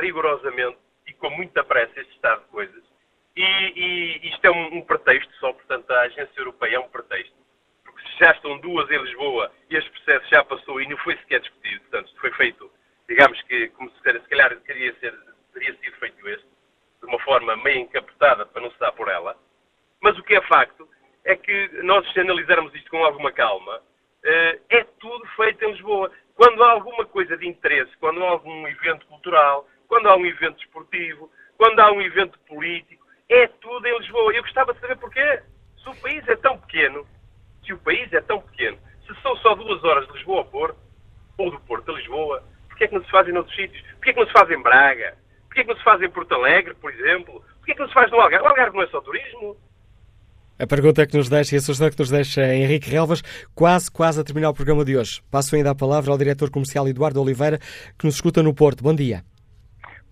[0.00, 2.89] rigorosamente e com muita pressa este estado de coisas.
[3.36, 7.34] E, e isto é um, um pretexto só, portanto, a agência europeia é um pretexto.
[7.84, 11.40] Porque já estão duas em Lisboa e este processo já passou e não foi sequer
[11.40, 12.70] discutido, portanto, foi feito,
[13.08, 15.14] digamos que, como se, se calhar teria, ser,
[15.52, 16.46] teria sido feito este,
[17.00, 19.36] de uma forma meio encapotada para não se dar por ela.
[20.00, 20.88] Mas o que é facto
[21.24, 23.82] é que nós, se analisarmos isto com alguma calma,
[24.24, 26.10] eh, é tudo feito em Lisboa.
[26.34, 30.58] Quando há alguma coisa de interesse, quando há algum evento cultural, quando há um evento
[30.62, 32.99] esportivo, quando há um evento político,
[33.30, 34.34] é tudo em Lisboa.
[34.34, 35.42] Eu gostava de saber porquê.
[35.82, 37.06] Se o país é tão pequeno,
[37.64, 38.76] se o país é tão pequeno,
[39.06, 40.78] se são só duas horas de Lisboa a Porto,
[41.38, 43.82] ou do Porto a Lisboa, porquê é que não se faz em outros sítios?
[43.92, 45.16] Porquê é que não se faz em Braga?
[45.46, 47.42] Porquê é que não se faz em Porto Alegre, por exemplo?
[47.56, 48.44] Porquê é que não se faz no Algarve?
[48.44, 49.56] O Algarve não é só turismo.
[50.58, 53.22] A pergunta que nos deixa e a sugestão que nos deixa Henrique Relvas,
[53.54, 55.22] quase, quase a terminar o programa de hoje.
[55.30, 57.58] Passo ainda a palavra ao diretor comercial Eduardo Oliveira,
[57.98, 58.84] que nos escuta no Porto.
[58.84, 59.24] Bom dia.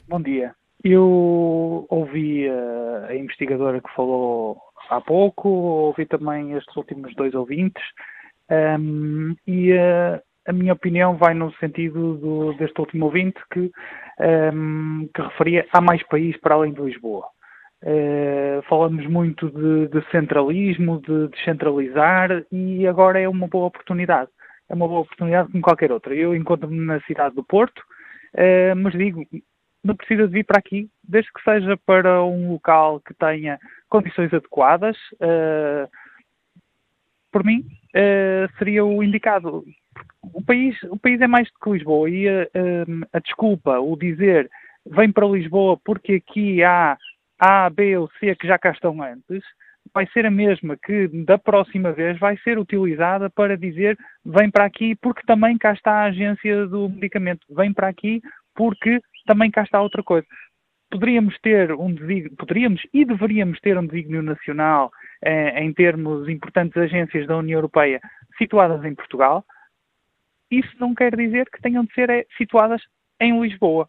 [0.08, 0.54] Bom dia.
[0.84, 7.82] Eu ouvi uh, a investigadora que falou há pouco, ouvi também estes últimos dois ouvintes,
[8.50, 13.70] um, e uh, a minha opinião vai no sentido do, deste último ouvinte que,
[14.54, 17.26] um, que referia há mais país para além de Lisboa.
[17.82, 24.30] Uh, falamos muito de, de centralismo, de descentralizar, e agora é uma boa oportunidade.
[24.68, 26.14] É uma boa oportunidade como qualquer outra.
[26.14, 27.78] Eu encontro-me na cidade do Porto,
[28.34, 29.24] uh, mas digo,
[29.82, 34.32] não precisa de vir para aqui, desde que seja para um local que tenha condições
[34.32, 35.88] adequadas, uh,
[37.30, 37.64] por mim,
[37.94, 39.64] uh, seria o indicado.
[40.22, 43.96] O país, o país é mais do que Lisboa e a, a, a desculpa, o
[43.96, 44.50] dizer
[44.86, 46.96] vem para Lisboa porque aqui há
[47.38, 49.42] A, B ou C que já cá estão antes,
[49.92, 54.64] vai ser a mesma que da próxima vez vai ser utilizada para dizer vem para
[54.64, 58.20] aqui porque também cá está a agência do medicamento, vem para aqui
[58.54, 60.26] porque também cá está outra coisa.
[60.90, 64.90] Poderíamos ter um desígnio, poderíamos e deveríamos ter um desígnio nacional
[65.22, 68.00] eh, em termos importantes agências da União Europeia
[68.38, 69.44] situadas em Portugal.
[70.50, 72.80] Isso não quer dizer que tenham de ser eh, situadas
[73.20, 73.86] em Lisboa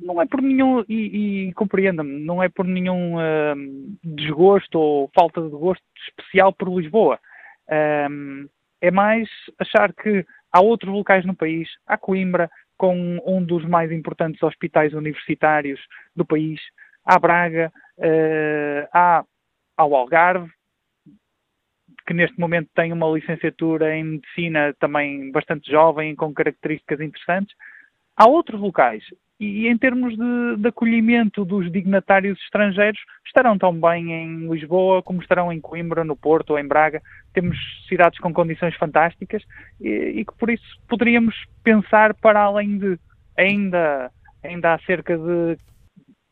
[0.00, 3.56] não é por nenhum, e, e compreenda-me, não é por nenhum uh,
[4.04, 7.18] desgosto ou falta de gosto especial por Lisboa.
[8.10, 8.46] Um,
[8.80, 9.28] é mais
[9.58, 12.50] achar que há outros locais no país, há Coimbra,
[12.80, 15.78] com um dos mais importantes hospitais universitários
[16.16, 16.58] do país,
[17.04, 19.22] há Braga, uh, há
[19.76, 20.50] ao Algarve,
[22.06, 27.54] que neste momento tem uma licenciatura em medicina também bastante jovem, com características interessantes.
[28.16, 29.04] Há outros locais
[29.40, 35.22] e em termos de, de, acolhimento dos dignatários estrangeiros, estarão tão bem em Lisboa como
[35.22, 37.00] estarão em Coimbra, no Porto ou em Braga.
[37.32, 37.56] Temos
[37.88, 39.42] cidades com condições fantásticas
[39.80, 41.34] e, e que por isso poderíamos
[41.64, 42.98] pensar para além de
[43.34, 44.12] ainda,
[44.44, 45.56] ainda há cerca de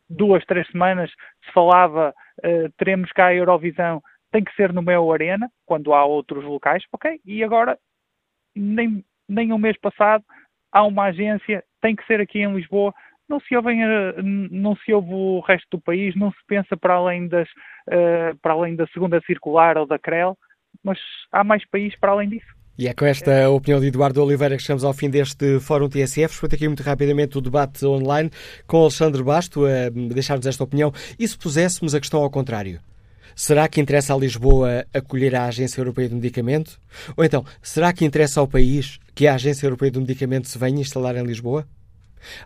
[0.07, 1.09] duas, três semanas
[1.45, 2.13] se falava
[2.45, 6.83] uh, teremos cá a Eurovisão, tem que ser no meu Arena, quando há outros locais,
[6.91, 7.77] ok, e agora
[8.55, 10.23] nem, nem um mês passado
[10.71, 12.93] há uma agência, tem que ser aqui em Lisboa,
[13.27, 13.75] não se ouve,
[14.51, 17.47] não se ouve o resto do país, não se pensa para além, das,
[17.87, 20.37] uh, para além da segunda circular ou da CREL,
[20.83, 20.97] mas
[21.31, 22.59] há mais país para além disso.
[22.77, 26.33] E é com esta opinião de Eduardo Oliveira que chegamos ao fim deste Fórum TSF.
[26.33, 28.31] Escuta aqui muito rapidamente o debate online
[28.65, 30.89] com Alexandre Basto a deixar-nos esta opinião.
[31.19, 32.79] E se puséssemos a questão ao contrário?
[33.41, 36.77] Será que interessa a Lisboa acolher a Agência Europeia do Medicamento?
[37.15, 40.81] Ou então, será que interessa ao país que a Agência Europeia do Medicamento se venha
[40.81, 41.65] instalar em Lisboa?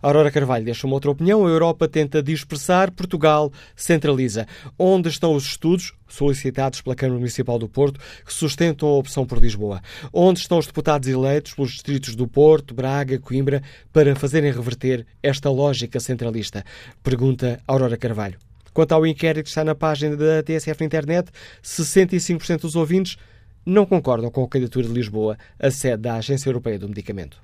[0.03, 1.47] Aurora Carvalho deixa uma outra opinião.
[1.47, 4.45] A Europa tenta dispersar, Portugal centraliza.
[4.77, 9.39] Onde estão os estudos solicitados pela Câmara Municipal do Porto que sustentam a opção por
[9.39, 9.81] Lisboa?
[10.13, 15.49] Onde estão os deputados eleitos pelos distritos do Porto, Braga, Coimbra para fazerem reverter esta
[15.49, 16.63] lógica centralista?
[17.01, 18.37] Pergunta Aurora Carvalho.
[18.73, 21.29] Quanto ao inquérito que está na página da TSF na internet,
[21.63, 23.17] 65% dos ouvintes
[23.65, 27.37] não concordam com a candidatura de Lisboa, a sede da Agência Europeia do Medicamento.